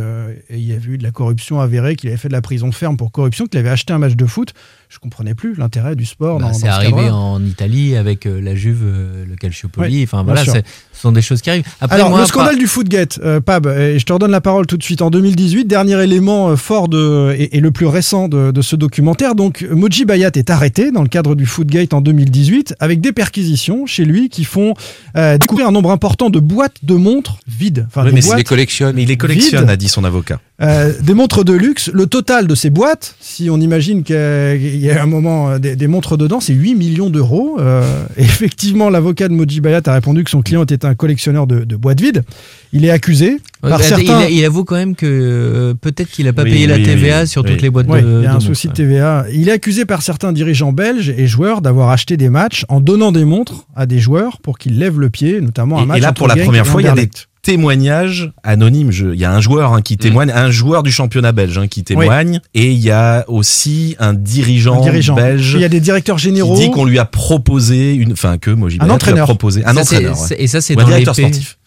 [0.50, 3.12] y avait eu de la corruption avérée, qu'il avait fait de la prison ferme pour
[3.12, 4.54] corruption, qu'il avait acheté un match de foot,
[4.88, 6.38] je comprenais plus l'intérêt du sport.
[6.38, 10.02] Bah, dans, c'est ce arrivé en Italie avec euh, la Juve, euh, le Calciopoli.
[10.02, 10.60] Enfin voilà, ce
[10.92, 11.64] sont des choses qui arrivent.
[11.80, 14.66] Après, Alors, moi, le scandale du Footgate, euh, Pab, et je te redonne la parole
[14.66, 15.02] tout de suite.
[15.02, 18.76] En 2018, dernier élément euh, fort de, et, et le plus récent de, de ce
[18.76, 19.34] documentaire.
[19.34, 23.86] Donc, Moji Bayat est arrêté dans le cadre du Footgate en 2018 avec des perquisitions
[23.86, 24.74] chez lui qui font
[25.16, 27.84] euh, découvrir un nombre important de boîtes de montres vides.
[27.88, 28.96] Enfin, Oui, des mais boîtes Il les collectionne.
[28.96, 30.40] Mais il les collectionne, a dit son avocat.
[30.60, 31.88] Euh, des montres de luxe.
[31.94, 35.76] Le total de ces boîtes, si on imagine qu'il y a un moment euh, des,
[35.76, 37.56] des montres dedans, c'est 8 millions d'euros.
[37.60, 41.64] Euh, effectivement, l'avocat de Moji Bayat a répondu que son client était un collectionneur de,
[41.64, 42.24] de boîtes vides.
[42.72, 44.26] Il est accusé Ouais, par certains.
[44.28, 47.22] il, il avoue quand même que euh, peut-être qu'il n'a pas Oui, payé la TVA
[47.22, 47.50] oui, sur oui.
[47.50, 48.18] toutes les boîtes Ouais, de.
[48.20, 48.72] il y a un souci de.
[48.72, 49.26] TVA.
[49.32, 53.10] Il est accusé par certains dirigeants belges et joueurs d'avoir acheté des matchs en donnant
[53.10, 56.00] des montres à des joueurs pour qu'ils lèvent le pied, notamment un Et, match et
[56.02, 57.08] là, pour la première fois, il y a des.
[57.52, 58.90] Témoignages anonymes.
[58.92, 59.98] Je- Il y a un joueur hein, qui Mm.
[59.98, 64.12] témoigne, un joueur du championnat belge hein, qui témoigne, et il y a aussi un
[64.12, 65.14] dirigeant, Un dirigeant.
[65.14, 66.56] belge Il y a des directeurs qui généraux.
[66.56, 69.24] dit qu'on lui a proposé une, enfin que Moji Un Bayat lui a entraîneur.
[69.26, 70.36] proposé un Ça, entraîneur, ouais.
[70.42, 71.58] Et ça, c'est dans directeur sportif.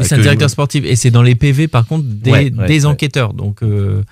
[0.00, 2.80] C'est un directeur sportif et c'est dans les PV par contre des, Ouais, ouais, des
[2.80, 2.84] ouais.
[2.86, 3.32] enquêteurs.
[3.32, 4.02] Donc euh,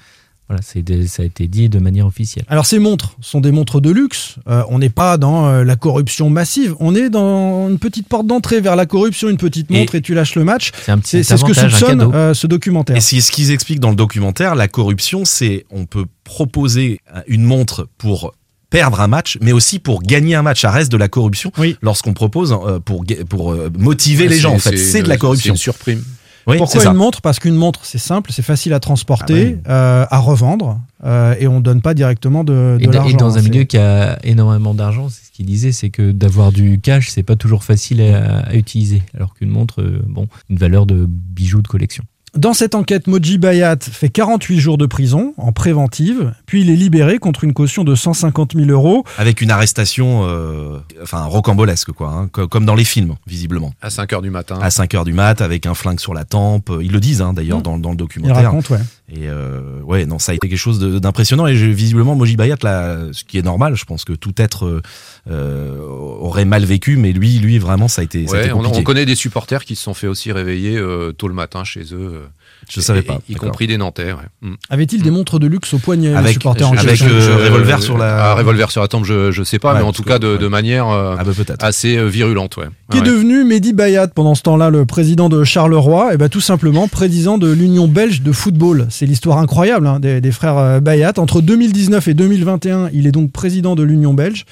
[0.49, 2.45] voilà, c'est des- ça a été dit de manière officielle.
[2.49, 4.37] Alors ces montres sont des montres de luxe.
[4.49, 6.75] Euh, on n'est pas dans euh, la corruption massive.
[6.79, 10.15] On est dans une petite porte d'entrée vers la corruption, une petite montre et, tu
[10.15, 10.71] lâches le match.
[11.05, 12.97] C'est ce que soupçonne euh, ce documentaire.
[12.97, 17.43] Et c'est ce qu'ils expliquent dans le documentaire, la corruption, c'est on peut proposer une
[17.45, 18.33] montre pour
[18.69, 20.61] perdre un match, mais aussi pour gagner un match.
[20.63, 21.77] Ça reste de la corruption Oui.
[21.83, 24.55] lorsqu'on propose euh, pour, pour euh, motiver Ouais, les gens.
[24.55, 25.55] En c'est- fait, c'est de la corruption.
[25.55, 26.05] c'est une surprime.
[26.47, 26.91] Oui, Pourquoi ça.
[26.91, 27.21] une montre?
[27.23, 31.49] Parce qu'une montre, c'est simple, c'est facile à transporter, Ah euh, à revendre, euh, et
[31.49, 35.09] on donne pas directement de, de Et, et dans un milieu qui a énormément d'argent,
[35.09, 38.55] c'est ce qu'il disait, c'est que d'avoir du cash, c'est pas toujours facile à, à
[38.55, 39.03] utiliser.
[39.17, 42.05] Alors qu'une montre, euh, bon, une valeur de bijoux de collection.
[42.37, 46.77] Dans cette enquête, Moji Bayat fait 48 jours de prison en préventive, puis il est
[46.77, 49.05] libéré contre une caution de 150 000 euros.
[49.19, 53.73] Avec une arrestation, euh, enfin rocambolesque quoi, hein, co- comme dans les films visiblement.
[53.81, 54.59] À 5 heures du matin.
[54.61, 56.71] À 5 heures du mat, avec un flingue sur la tempe.
[56.83, 58.37] Ils le disent hein, d'ailleurs dans, dans le documentaire.
[58.45, 58.79] raconte, ouais.
[59.09, 61.47] Et euh, ouais, non, ça a été quelque chose d'impressionnant.
[61.47, 64.67] Et j'ai- visiblement, Moji Bayat, là, ce qui est normal, je pense que tout être
[64.67, 64.83] euh,
[65.31, 68.65] euh, aurait mal vécu, mais lui, lui, vraiment, ça a été, ça a été on,
[68.65, 71.95] on connaît des supporters qui se sont fait aussi réveiller euh, tôt le matin chez
[71.95, 72.23] eux.
[72.69, 74.13] Euh, Je savais pas, Y compris des ouais.
[74.43, 74.55] Mm.
[74.71, 77.97] Avait-il des montres de luxe au poignet, Avec- supporters en avec, question euh, revolver sur
[77.99, 80.19] la- Ah, revolver sur la tempe, je, je sais pas, Ouais, mais en tout cas
[80.19, 80.39] de, ouais.
[80.39, 81.63] de manière euh, Ah bah peut-être.
[81.65, 82.57] assez euh, virulente.
[82.57, 82.67] Ouais.
[82.91, 86.41] Qui est devenu Mehdi Bayat pendant ce temps-là, le président de Charleroi Et ben tout
[86.41, 88.87] simplement président de l'Union belge de football.
[88.91, 91.15] C'est l'histoire incroyable hein, des, des frères euh, Bayat.
[91.19, 94.45] Entre 2019 et 2021, il est donc président de l'Union belge.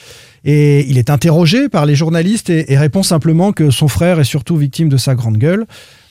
[0.46, 4.24] Et il est interrogé par les journalistes et, et répond simplement que son frère est
[4.24, 5.64] surtout victime de sa grande gueule.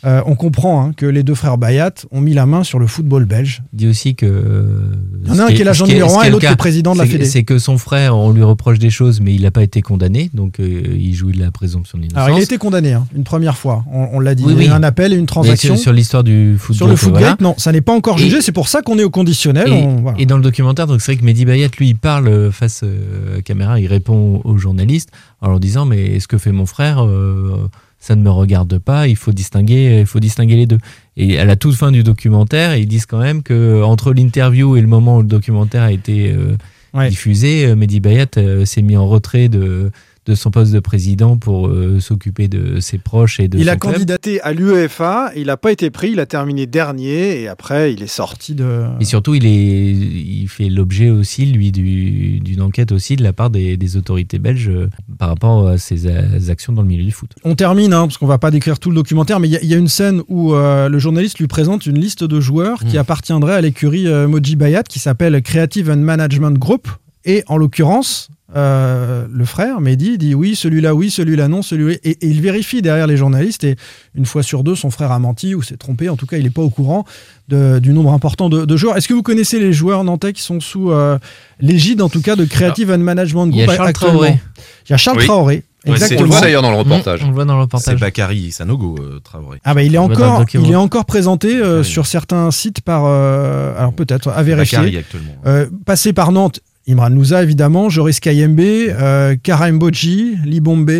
[0.05, 2.87] Euh, on comprend hein, que les deux frères Bayat ont mis la main sur le
[2.87, 3.63] football belge.
[3.71, 4.81] Dit aussi que.
[5.23, 6.93] Il y en a un qui est l'agent numéro un et l'autre qui est président
[6.93, 7.25] de la Fédé.
[7.25, 10.29] C'est que son frère, on lui reproche des choses, mais il n'a pas été condamné,
[10.33, 12.21] donc euh, il jouit de la présomption d'innocence.
[12.23, 14.43] Alors il a été condamné hein, une première fois, on, on l'a dit.
[14.45, 14.73] Oui, il y a eu oui.
[14.75, 15.75] un appel et une transaction.
[15.75, 16.97] sur, sur l'histoire du football.
[16.97, 17.37] Sur le voilà.
[17.39, 19.69] non, ça n'est pas encore jugé, c'est pour ça qu'on est au conditionnel.
[19.69, 20.19] Et, on- voilà.
[20.19, 22.83] et dans le documentaire, donc c'est vrai que Mehdi Bayat, lui, il parle euh, face
[22.83, 25.09] à caméra, il répond aux journalistes
[25.41, 27.69] en leur disant Mais ce que fait mon frère, euh,
[28.03, 30.77] ça ne me regarde pas, il faut distinguer, il faut distinguer les deux.
[31.15, 34.81] Et à la toute fin du documentaire, ils disent quand même que entre l'interview et
[34.81, 36.57] le moment où le documentaire a été euh,
[36.93, 37.09] Ouais.
[37.09, 39.89] diffusé, euh, Mehdi Bayat euh, s'est mis en retrait de,
[40.25, 43.75] de son poste de président pour euh, s'occuper de ses proches et de Il a
[43.75, 43.93] club.
[43.93, 48.01] candidaté à l'UEFA, il n'a pas été pris, il a terminé dernier et après il
[48.01, 48.83] est sorti de.
[49.01, 53.33] Et surtout, il, est, il fait l'objet aussi, lui, du- d'une enquête aussi de la
[53.33, 57.03] part des, des autorités belges euh, par rapport à ses a- actions dans le milieu
[57.03, 57.31] du foot.
[57.43, 59.61] On termine, hein, parce qu'on va pas décrire tout le documentaire, mais il y, a-
[59.61, 62.79] il y a une scène où euh, le journaliste lui présente une liste de joueurs
[62.83, 66.87] qui appartiendraient à l'écurie euh, Moji Bayat, qui s'appelle Creative and Management Group.
[67.25, 71.95] Et en l'occurrence, euh, le frère, Mehdi, dit oui, celui-là oui, celui-là non, celui-là.
[72.03, 73.63] Et, et il vérifie derrière les journalistes.
[73.63, 73.75] Et
[74.15, 76.09] une fois sur deux, son frère a menti ou s'est trompé.
[76.09, 77.05] En tout cas, il n'est pas au courant
[77.47, 78.97] de- du nombre important de, de joueurs.
[78.97, 81.17] Est-ce que vous connaissez les joueurs nantais qui sont sous euh,
[81.59, 84.19] l'égide, en tout cas, de Creative and Management Il y a Group Charles actuellement?
[84.19, 84.41] Traoré.
[84.87, 85.25] Il y a Charles Oui.
[85.25, 85.63] Traoré.
[85.85, 86.19] C'est- Exactement.
[86.21, 87.19] on le voit d'ailleurs dans le reportage.
[87.23, 87.99] On le voit dans le C'est reportage.
[87.99, 89.59] Bakary Sanogo, euh, Traoré.
[89.65, 93.03] Ah bah il est On encore, il est encore présenté euh, sur certains sites par,
[93.05, 94.77] euh, alors peut-être à vérifier.
[94.77, 95.33] Bakary actuellement.
[95.45, 100.91] Euh, passé par Nantes, Imran Nouza évidemment, Joris Kayembe, euh, Karim Bodji, Libombe,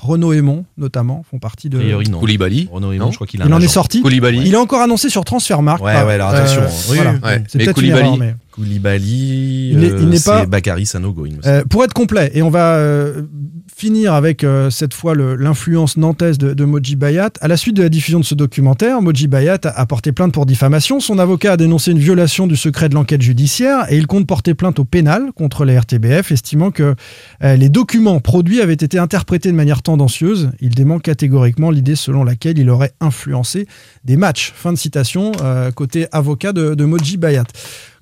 [0.00, 1.78] Renaud Aymon notamment font partie de.
[1.78, 2.20] Priori, non.
[2.20, 2.68] Koulibaly.
[2.70, 3.72] Renaud Aymon, Non je crois qu'il a Il un en est agent.
[3.72, 4.02] sorti.
[4.02, 4.40] Koulibaly.
[4.46, 5.82] Il est encore annoncé sur Transfermarkt.
[5.82, 7.10] Ouais, par- ouais, alors attention, oui, voilà.
[7.24, 7.42] ouais.
[7.48, 10.46] C'est Mais peut-être une Koulibaly- erreur, mais- Koulibaly, Il est- il euh, n'est c'est pas-
[10.46, 11.54] Bakary Sanogo, il me semble.
[11.54, 13.22] Euh, pour être complet, et on va euh,
[13.74, 17.30] finir avec cette fois l'influence nantaise de, de Moji Bayat.
[17.40, 20.46] À la suite de la diffusion de ce documentaire, Moji Bayat a, porté plainte pour
[20.46, 21.00] diffamation.
[21.00, 24.54] Son avocat a dénoncé une violation du secret de l'enquête judiciaire et il compte porter
[24.54, 26.94] plainte au pénal contre la RTBF, estimant que
[27.42, 30.50] les documents produits avaient été interprétés de manière tendancieuse.
[30.60, 33.66] Il dément catégoriquement l'idée selon laquelle il aurait influencé
[34.04, 34.52] des matchs.
[34.54, 35.32] Fin de citation,
[35.74, 37.44] côté avocat de, de Moji Bayat.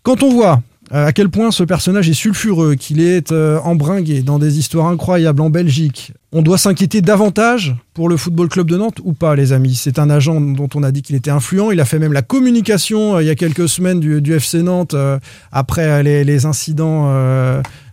[0.03, 4.23] Quand on voit euh, à quel point ce personnage est sulfureux, qu'il est euh, embringué
[4.23, 8.77] dans des histoires incroyables en Belgique, on doit s'inquiéter davantage pour le Football Club de
[8.77, 9.77] Nantes ou pas, les amis?
[9.77, 11.71] C'est un agent dont on a dit qu'il était influent.
[11.71, 14.97] Il a fait même la communication euh, il y a quelques semaines du, FC Nantes
[15.53, 17.13] après les, les incidents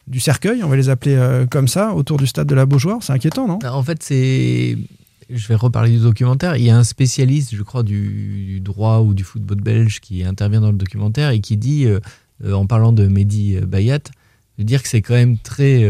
[0.07, 1.17] du cercueil, on va les appeler
[1.49, 2.99] comme ça, autour du stade de la Beaujoire.
[3.01, 3.59] C'est inquiétant, non?
[3.65, 4.77] En fait, c'est.
[5.29, 6.55] Je vais reparler du documentaire.
[6.55, 10.61] Il y a un spécialiste, je crois, du, droit ou du football belge qui intervient
[10.61, 11.99] dans le documentaire et qui dit, euh,
[12.43, 13.99] euh, en parlant de Mehdi euh, Bayat,
[14.57, 15.85] de dire que c'est quand même très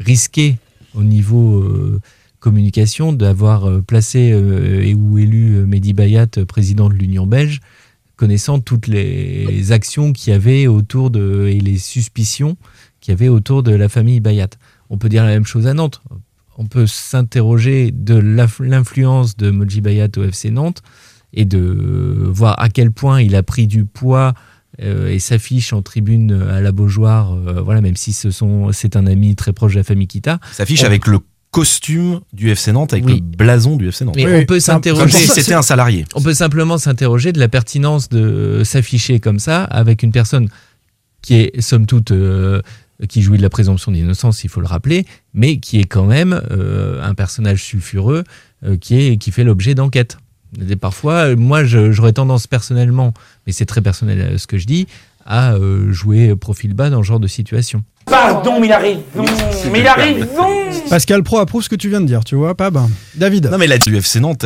[0.00, 0.56] risqué
[0.94, 2.00] au niveau euh,
[2.40, 7.60] communication d'avoir placé et ou élu Mehdi Bayat président de l'Union belge,
[8.16, 12.56] connaissant toutes les actions qu'il y avait autour de et les suspicions
[13.00, 14.48] qu'il y avait autour de la famille Bayat.
[14.88, 16.00] On peut dire la même chose à Nantes.
[16.56, 20.82] On peut s'interroger de l'inf- l'influence de Moji Bayat au FC Nantes
[21.32, 24.34] et de voir à quel point il a pris du poids
[24.82, 28.96] euh, et s'affiche en tribune à la Beaujoire, euh, voilà, même si ce sont, c'est
[28.96, 30.38] un ami très proche de la famille Kita.
[30.52, 31.18] s'affiche On- avec le
[31.52, 33.14] costume du FC Nantes, avec Oui.
[33.30, 34.16] le blason du FC Nantes.
[34.16, 35.02] Mais on peut s'interroger.
[35.02, 36.04] Comme si c'était un salarié.
[36.16, 40.48] On peut simplement s'interroger de la pertinence de s'afficher comme ça avec une personne
[41.22, 42.60] qui est somme toute euh,
[43.08, 46.40] qui jouit de la présomption d'innocence, il faut le rappeler, mais qui est quand même
[46.50, 48.24] euh, un personnage sulfureux
[48.64, 50.16] euh, qui est qui fait l'objet d'enquêtes.
[50.70, 53.12] Et Parfois, euh, moi, je- j'aurais tendance personnellement,
[53.46, 54.86] mais c'est très personnel euh, ce que je dis,
[55.26, 57.82] à euh, jouer profil bas dans ce genre de situation.
[58.06, 59.24] Pardon, mais il arrive, non,
[59.72, 60.50] mais il arrive, non
[60.90, 62.88] Pascal Pro approuve ce que tu viens de dire, tu vois, pas ben.
[63.16, 63.48] David.
[63.50, 64.44] Non mais la du FC Nantes,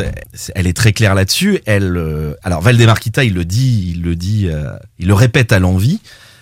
[0.55, 1.59] elle, est très claire là-dessus.
[1.65, 5.51] Elle, euh, alors Valdemar Kita, il le dit, il le dit, euh, il le répète
[5.51, 5.99] à l'envie.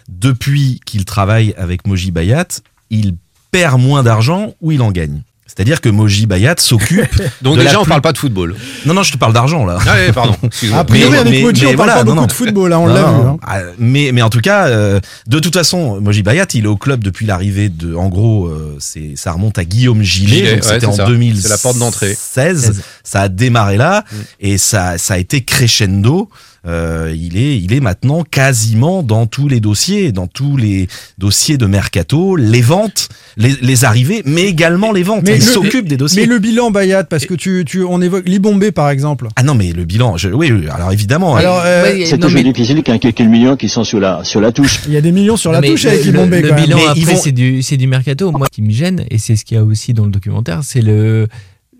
[0.07, 2.47] Depuis qu'il travaille avec Moji Bayat,
[2.89, 3.15] il
[3.51, 5.21] perd moins d'argent ou il en gagne.
[5.45, 7.09] C'est-à-dire que Moji Bayat s'occupe.
[7.41, 8.55] Donc de déjà, la on plus- parle pas de football.
[8.85, 9.79] Non, non, je te parle d'argent là.
[9.87, 10.35] Ah ouais, pardon.
[10.73, 12.27] A priori, Mais- avec mais- Moji, mais on parle voilà, pas non, beaucoup non.
[12.27, 13.07] de football, hein, on l'a vu.
[13.07, 13.37] hein.
[13.45, 16.77] ah, Mais, mais en tout cas, euh, de toute façon, Moji Bayat, il est au
[16.77, 17.95] club depuis l'arrivée de.
[17.95, 20.27] En gros, euh, c'est ça remonte à Guillaume Gillet.
[20.37, 21.05] Gillet, ouais, c'était en ça.
[21.05, 21.41] 2016.
[21.43, 22.15] C'est la porte d'entrée.
[22.17, 22.81] 16.
[23.03, 24.03] Ça a démarré là
[24.39, 26.29] et ça, ça a été crescendo.
[26.67, 31.57] Euh, il est, il est maintenant quasiment dans tous les dossiers, dans tous les dossiers
[31.57, 33.07] de mercato, les ventes,
[33.37, 35.23] les, les arrivées, mais également les ventes.
[35.27, 36.21] il le- s'occupe des dossiers.
[36.23, 39.27] Mais le bilan Bayat, parce que tu, tu, on évoque Libombé par exemple.
[39.37, 41.35] Ah non, mais le bilan, je, oui, oui, alors évidemment.
[41.37, 43.85] Alors, euh, Ouais, C'est toujours mais- difficile quand il y a quelques millions qui sont
[43.85, 44.81] sur la, sur la touche.
[44.87, 46.63] Il y a des millions sur la Mais touche le- avec le, Libombé le même.
[46.65, 48.29] bilan Mais après, vont- c'est du, c'est du mercato.
[48.31, 50.61] Moi, ce qui me gêne, et c'est ce qu'il y a aussi dans le documentaire,
[50.65, 51.27] c'est le,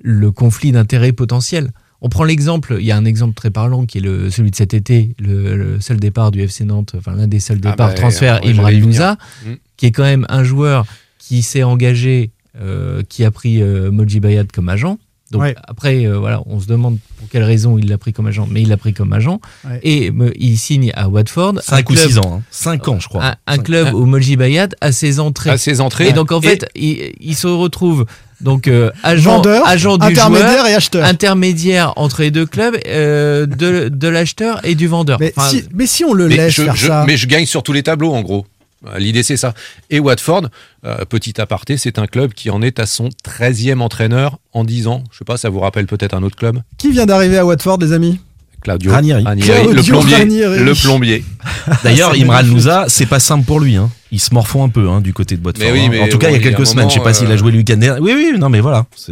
[0.01, 1.71] le conflit d'intérêts potentiel.
[2.01, 4.55] On prend l'exemple, il y a un exemple très parlant qui est le, celui de
[4.55, 7.87] cet été, le, le seul départ du FC Nantes, enfin l'un des seuls Ah départs
[7.89, 8.69] bah, transfert, ouais, Imran.
[8.69, 9.49] Louza, Mm.
[9.77, 10.85] qui est quand même un joueur
[11.17, 12.29] qui s'est engagé,
[12.61, 14.99] euh, qui a pris euh, Moji Bayat comme agent.
[15.31, 15.55] Donc Ouais.
[15.67, 18.61] après, euh, voilà, on se demande pour quelle raison il l'a pris comme agent, mais
[18.61, 19.41] il l'a pris comme agent.
[19.67, 19.79] Ouais.
[19.83, 21.55] Et il signe à Watford.
[21.61, 22.41] 5 un ou club- 6 ans.
[22.49, 23.35] 5 ans, je crois.
[23.45, 25.49] un, club où Moji Bayat a ses entrées.
[25.49, 26.09] À ses entrées.
[26.09, 28.05] Et donc en Et- fait, il, il se retrouve
[28.41, 31.05] donc euh, agent, Vendeur, agent du intermédiaire joueur, et acheteur.
[31.05, 35.17] intermédiaire entre les deux clubs, euh, de, de l'acheteur et du vendeur.
[35.19, 37.03] Mais, Enfin, si, mais si on le mais laisse je, faire je- ça.
[37.07, 38.45] mais je gagne sur tous les tableaux, en gros.
[38.99, 39.55] L'idée, c'est ça.
[39.89, 40.43] Et Watford,
[40.85, 44.85] euh, petit aparté, c'est un club qui en est à son 13e entraîneur en 10
[44.87, 45.03] ans.
[45.11, 47.79] Je sais pas, ça vous rappelle peut-être un autre club Qui vient d'arriver à Watford,
[47.79, 48.19] les amis?
[48.61, 49.23] Claudio Ranieri.
[49.23, 50.15] le Claudio plombier.
[50.15, 50.59] Ranieri.
[50.63, 51.25] Le plombier.
[51.83, 52.41] D'ailleurs, Imran.
[52.43, 53.75] Louza, c'est pas simple pour lui.
[53.77, 53.89] Hein.
[54.11, 55.41] Ils se morfont un peu hein, du côté de.
[55.59, 55.87] Mais oui, hein.
[55.91, 57.13] mais en tout cas, bon, il y a il quelques semaines, je sais pas moment,
[57.15, 57.99] s'il a euh, joué le week-end dernier.
[58.01, 58.85] Oui, oui, non, mais voilà.
[58.95, 59.11] C'est.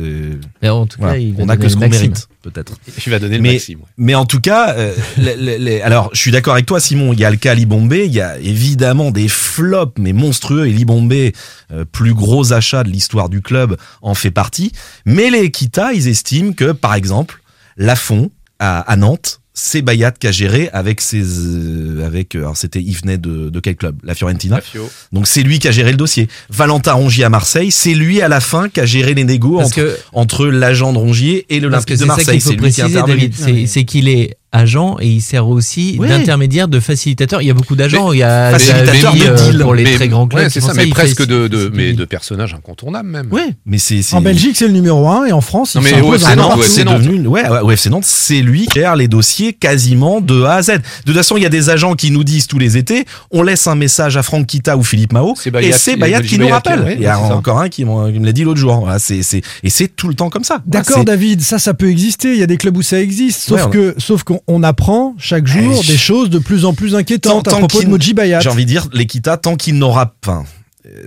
[0.62, 1.18] Mais en tout cas, Voilà.
[1.20, 2.74] il on a que ce qu'on mérite, peut-être.
[3.06, 3.82] Il va donner le mais, maximum.
[3.84, 3.90] ouais.
[3.98, 7.12] mais en tout cas, euh, les- les- les- alors je suis d'accord avec toi, Simon.
[7.12, 10.68] Il y a le cas Libombé, il y a évidemment des flops, mais monstrueux.
[10.68, 11.34] Et Libombé,
[11.74, 14.72] euh, plus gros achat de l'histoire du club, en fait partie.
[15.06, 17.42] Mais les Kita, ils estiment que, par exemple,
[17.78, 22.58] Lafont à, à Nantes, c'est Bayat qui a géré avec ses, euh, avec, euh, alors
[22.58, 23.96] c'était, il venait de, de quel club?
[24.04, 24.60] La Fiorentina.
[24.62, 24.88] Fio.
[25.14, 26.28] Donc c'est lui qui a géré le dossier.
[26.50, 29.68] Valentin Rongier à Marseille, c'est lui à la fin qui a géré les négos Parce
[29.70, 32.42] entre, que- entre l'agent de Rongier et l'Olympique de Marseille.
[32.42, 33.32] C'est lui qui a intervenu.
[33.66, 36.08] C'est qu'il est agent et il sert aussi Oui.
[36.08, 37.42] d'intermédiaire, de facilitateur.
[37.42, 38.12] Il y a beaucoup d'agents.
[38.14, 39.60] Il y a facilitateur de euh, deal.
[39.62, 40.44] pour les Mais- très grands clubs.
[40.44, 43.28] ouais, c'est ça, mais presque fait- de, de, c'est- mais de personnages incontournables même.
[43.32, 45.90] Ouais, mais c'est En Belgique, c'est le numéro 1 et en France, Non, il mais
[45.92, 49.54] s'impose OFC Nantes, c'est devenu ouais, ouais, UFC Nantes, c'est lui qui gère les dossiers
[49.54, 50.68] quasiment de A à Z.
[50.72, 53.44] De toute façon, il y a des agents qui nous disent tous les étés, on
[53.44, 56.96] laisse un message à Franck Kita ou Philippe Mao, et c'est Bayat qui nous rappelle.
[56.98, 58.80] il y a encore un qui, me l'a dit l'autre jour.
[58.82, 60.60] Voilà, c'est c'est et c'est tout le temps comme ça.
[60.66, 62.34] D'accord, David, ça, ça peut exister.
[62.34, 63.42] Il y a des clubs où ça existe.
[63.42, 66.96] Sauf que, sauf qu'on on apprend chaque jour Eh, des choses de plus en plus
[66.96, 68.40] inquiétantes Tant- à tant propos de Moji Bayat.
[68.42, 70.44] J'ai envie de dire, l'Equita, tant qu'il n'aura pas.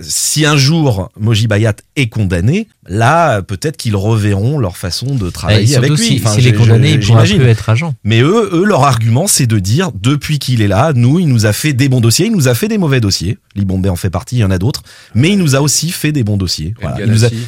[0.01, 5.77] Si un jour Moji Bayat est condamné, là peut-être qu'ils reverront leur façon de travailler
[5.77, 6.07] avec surtout, lui.
[6.17, 7.93] si- Enfin, s'il est j'ai- condamné, j'ai- il pourra plus être agent.
[8.03, 11.45] Mais eux, eux, leur argument, c'est de dire, depuis qu'il est là, nous, il nous
[11.45, 13.37] a fait des bons dossiers, il nous a fait des mauvais dossiers.
[13.55, 14.83] Libombé en fait partie, il y en a d'autres.
[15.15, 16.73] Mais il nous a aussi fait des bons dossiers.
[16.81, 16.97] Voilà.
[16.99, 17.47] Il nous a- Ganassi.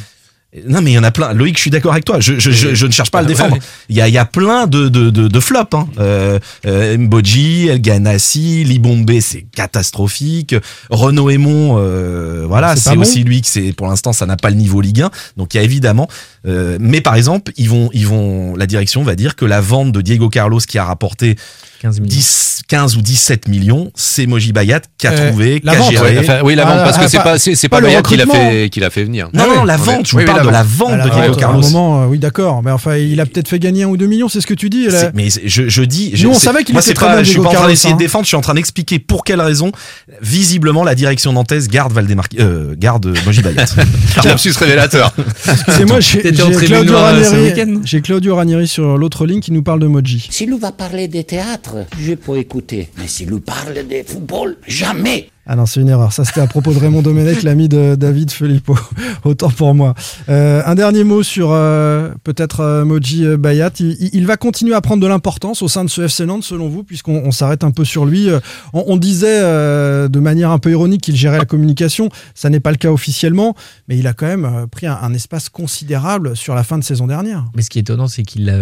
[0.66, 1.32] Non, mais il y en a plein.
[1.32, 2.20] Loïc, je suis d'accord avec toi.
[2.20, 3.56] Je, je, je, je ne cherche pas à le Ouais, défendre.
[3.88, 5.74] Il y a, il y a plein de, de, de, de flops.
[5.74, 5.88] Hein.
[5.98, 10.54] Euh, euh, Mboji, El Ganassi, Libombé, c'est catastrophique.
[10.90, 13.00] Renaud Aymon, euh, voilà, C'est bon.
[13.00, 13.72] aussi lui que c'est.
[13.72, 15.10] Pour l'instant, ça n'a pas le niveau Ligue 1.
[15.38, 16.06] Donc il y a évidemment.
[16.46, 18.56] Euh, mais par exemple, ils vont, ils vont.
[18.56, 21.36] La direction va dire que la vente de Diego Carlos qui a rapporté
[21.82, 22.08] 15 millions.
[22.14, 25.90] 10, 15 ou 17 millions, c'est Moji Bayat qui a Euh, trouvé, qui a vente,
[25.90, 26.10] géré.
[26.14, 27.76] Ouais, enfin, oui, la Ah, vente, parce que ah, c'est pas- pas, c'est c'est pas
[27.76, 29.28] pas le Bayat qui l'a fait, qui l'a fait venir.
[29.34, 30.06] Non, Ah non, la vente.
[30.08, 30.98] Je oui, vous parle de la vente.
[31.02, 31.62] de Diego Carlos.
[31.62, 32.62] À un moment, euh, oui, d'accord.
[32.62, 34.70] Mais enfin, il a peut-être fait gagner un ou deux millions, c'est ce que tu
[34.70, 34.86] dis.
[34.88, 35.10] là.
[35.14, 36.12] Mais je, je dis.
[36.14, 37.52] je- Nous, on savait qu'il moi, était c'est très pas, bien, Je suis pas en
[37.52, 37.96] train d'essayer hein.
[37.96, 38.24] de défendre.
[38.24, 39.72] Je suis en train d'expliquer pour quelle raison.
[40.20, 43.66] Visiblement, la direction nantaise garde Valdemar, euh, garde Moji Bayat.
[44.24, 45.12] Lapsus révélateur.
[45.68, 46.00] C'est moi,
[46.34, 47.50] Claudio euh, ce Ranieri.
[47.50, 50.26] week-end J'ai Claudio Ranieri sur l'autre ligne qui nous parle de Moji.
[50.30, 52.88] Si nous va parler de théâtre, je peux écouter.
[52.98, 55.28] Mais si nous parle de football, jamais.
[55.44, 56.12] Ah non, c'est une erreur.
[56.12, 58.78] Ça, c'était à propos de Raymond Domenech, l'ami de David Filippo.
[59.24, 59.94] Autant pour moi.
[60.28, 63.72] Euh, un dernier mot sur euh, peut-être euh, Moji Bayat.
[63.80, 66.84] Il, va continuer à prendre de l'importance au sein de ce FC Nantes, selon vous,
[66.84, 68.28] puisqu'on on s'arrête un peu sur lui.
[68.72, 72.08] On, on disait euh, de manière un peu ironique qu'il gérait la communication.
[72.36, 73.56] Ça n'est pas le cas officiellement,
[73.88, 77.08] mais il a quand même pris un, un espace considérable sur la fin de saison
[77.08, 77.46] dernière.
[77.56, 78.58] Mais ce qui est étonnant, c'est qu'il a.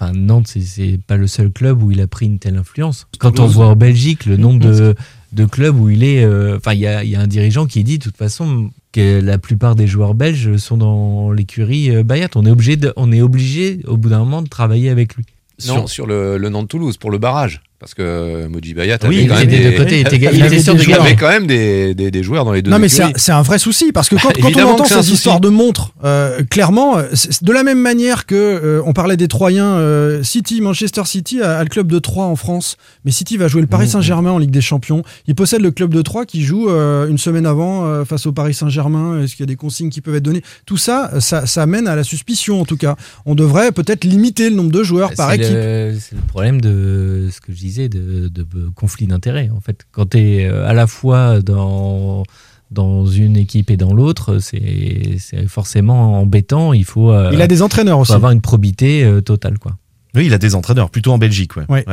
[0.00, 3.08] Enfin, Nantes, c'est- c'est pas le seul club où il a pris une telle influence.
[3.18, 4.94] Quand on voit en Belgique le nombre de,
[5.32, 6.24] de clubs où il est.
[6.24, 9.20] euh, Enfin, il y a, y a un dirigeant qui dit, de toute façon, que
[9.20, 12.28] la plupart des joueurs belges sont dans l'écurie euh, Bayat.
[12.36, 15.24] On est obligé, de- on est obligé, au bout d'un moment, de travailler avec lui.
[15.66, 17.60] Non, sur le, le Nantes-Toulouse, pour le barrage.
[17.80, 19.76] Parce que Moji Bayat Oui, avait il quand même était de des...
[19.76, 21.02] côté, il était- il était sûr de des il joueurs.
[21.02, 23.22] avait quand même des, des, des joueurs dans les deux Non mais c'est un, écuries.
[23.22, 26.42] c'est un vrai souci parce que quand, quand on entend ces histoires de montres, euh,
[26.50, 27.04] clairement, euh,
[27.42, 31.58] de la même manière que euh, on parlait des Troyens, euh, City, Manchester City a,
[31.58, 34.32] a le club de Troyes en France, mais City va jouer le Mmh, Paris Saint-Germain
[34.32, 35.04] en Ligue des Champions.
[35.28, 38.32] Il possède le club de Troyes qui joue euh, une semaine avant euh, face au
[38.32, 39.22] Paris Saint-Germain.
[39.22, 40.42] Est-ce qu'il y a des consignes qui peuvent être données?
[40.66, 42.96] Tout ça, ça, ça amène à la suspicion en tout cas.
[43.24, 45.48] On devrait peut-être limiter le nombre de joueurs par C'est équipe.
[46.00, 49.50] C'est le problème de ce que je disais, de, de conflit d'intérêts.
[49.56, 52.22] En fait, quand tu es à la fois dans,
[52.70, 56.72] dans une équipe et dans l'autre, c'est c'est forcément embêtant.
[56.72, 58.12] Il faut, euh, Il a des entraîneurs faut aussi.
[58.12, 59.58] avoir une probité euh, totale.
[59.58, 59.76] Quoi.
[60.14, 61.64] Oui, il a des entraîneurs, plutôt en Belgique, ouais.
[61.68, 61.84] Ouais.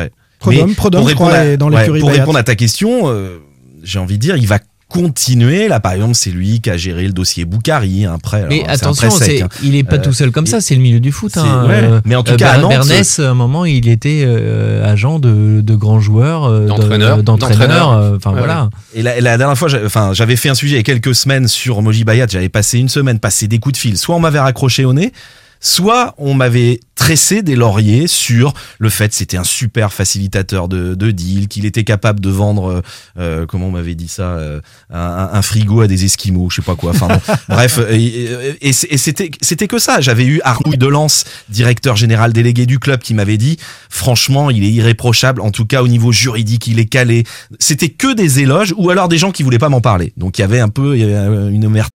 [0.48, 2.56] Mais Prodhomme, pour je crois, répondre à- est dans ouais, l'écurie Pour répondre à ta
[2.56, 3.40] question, euh,
[3.84, 5.68] j'ai envie de dire, il va continuer.
[5.68, 8.46] Là, par exemple, c'est lui qui a géré le dossier Boukari, un prêt.
[8.50, 9.50] Mais alors, c'est un attention, prêt sec, c'est- hein.
[9.64, 11.36] il est pas Euh, tout seul comme ça, c'est le milieu du foot.
[11.38, 11.66] hein.
[11.68, 11.74] ouais.
[11.84, 14.86] Euh, Mais en tout euh, cas, à Nantes, Bernès, à un moment, il était euh,
[14.90, 17.24] agent de, de grands joueurs, euh, de- D'entraîneur.
[17.24, 17.58] d'entraîneurs.
[17.60, 17.92] D'entraîneur.
[17.92, 18.70] euh, Enfin Ouais, voilà.
[18.94, 19.68] Et la, la dernière fois,
[20.14, 22.28] j'avais fait un sujet il y a quelques semaines sur Moji Bayat.
[22.30, 23.98] J'avais passé une semaine, passé des coups de fil.
[23.98, 25.12] Soit on m'avait raccroché au nez,
[25.60, 30.96] soit on m'avait tressé des lauriers sur le fait que c'était un super facilitateur de,
[30.96, 32.82] de deal, qu'il était capable de vendre, euh,
[33.20, 36.62] euh, comment on m'avait dit ça, euh, un, un frigo à des esquimaux, je sais
[36.62, 36.92] pas quoi.
[36.92, 40.02] Enfin bon, bref, et, c'était c'était que ça.
[40.02, 43.58] J'avais eu Arnouille Delance, directeur général délégué du club, qui m'avait dit,
[43.90, 45.42] franchement, il est irréprochable.
[45.42, 47.24] En tout cas, au niveau juridique, il est calé.
[47.60, 50.14] C'était que des éloges ou alors des gens qui voulaient pas m'en parler.
[50.18, 51.95] Donc il y avait un peu il y avait une omerta.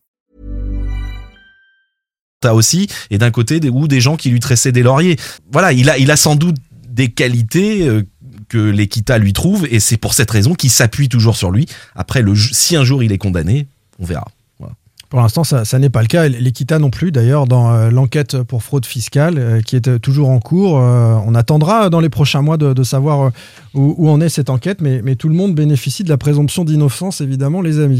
[2.41, 5.15] T'as aussi, et d'un côté, des, ou des gens qui lui tressaient des lauriers.
[5.51, 6.55] Voilà, il a, il a sans doute
[6.89, 8.01] des qualités euh,
[8.49, 11.67] que l'Equita lui trouve, et c'est pour cette raison qu'il s'appuie toujours sur lui.
[11.95, 13.67] Après, le, si un jour il est condamné,
[13.99, 14.27] on verra.
[14.59, 14.73] Voilà.
[15.09, 16.27] Pour l'instant, ça, ça n'est pas le cas.
[16.27, 20.39] L'Equita non plus, d'ailleurs, dans euh, l'enquête pour fraude fiscale, euh, qui est toujours en
[20.39, 20.79] cours.
[20.79, 23.29] Euh, on attendra dans les prochains mois de, de savoir euh,
[23.75, 26.65] où, où en est cette enquête, mais, mais tout le monde bénéficie de la présomption
[26.65, 27.99] d'innocence, évidemment, les amis.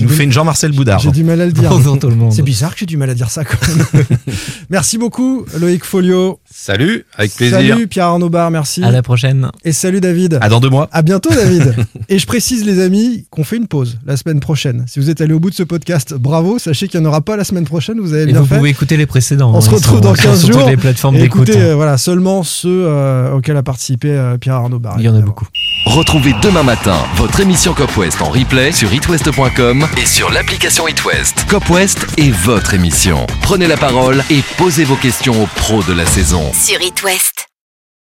[0.00, 0.98] Nous fait une Jean-Marcel Boudard.
[1.00, 1.68] J'ai du mal à le dire.
[1.70, 2.32] Bonjour tout le monde.
[2.32, 3.86] C'est bizarre que j'ai du mal à dire ça quand même.
[4.70, 6.40] merci beaucoup, Loïc Folio.
[6.50, 7.58] Salut, avec plaisir.
[7.58, 8.82] Salut, Pierre Arnaud Bar, merci.
[8.82, 9.50] À la prochaine.
[9.64, 10.38] Et salut, David.
[10.40, 10.88] À dans deux mois.
[10.92, 11.74] À bientôt, David.
[12.08, 14.84] Et je précise, les amis, qu'on fait une pause la semaine prochaine.
[14.88, 16.58] Si vous êtes allé au bout de ce podcast, bravo.
[16.58, 17.98] Sachez qu'il n'y en aura pas la semaine prochaine.
[18.00, 18.56] Vous avez Et bien vous fait.
[18.56, 19.52] pouvez écouter les précédents.
[19.54, 20.60] On se hein, ils retrouve dans ils sont 15 sur jours.
[20.62, 21.48] toutes les plateformes d'écoute.
[21.48, 21.70] écoutez, hein.
[21.70, 24.96] euh, voilà, seulement ceux euh, auxquels a participé euh, Pierre Arnaud Bar.
[24.98, 25.46] Il y en a beaucoup.
[25.86, 31.46] Retrouvez demain matin votre émission Cop West en replay sur itwest.com et sur l'application itwest.
[31.48, 33.26] Cop West est votre émission.
[33.42, 36.52] Prenez la parole et posez vos questions aux pros de la saison.
[36.54, 37.51] Sur It West.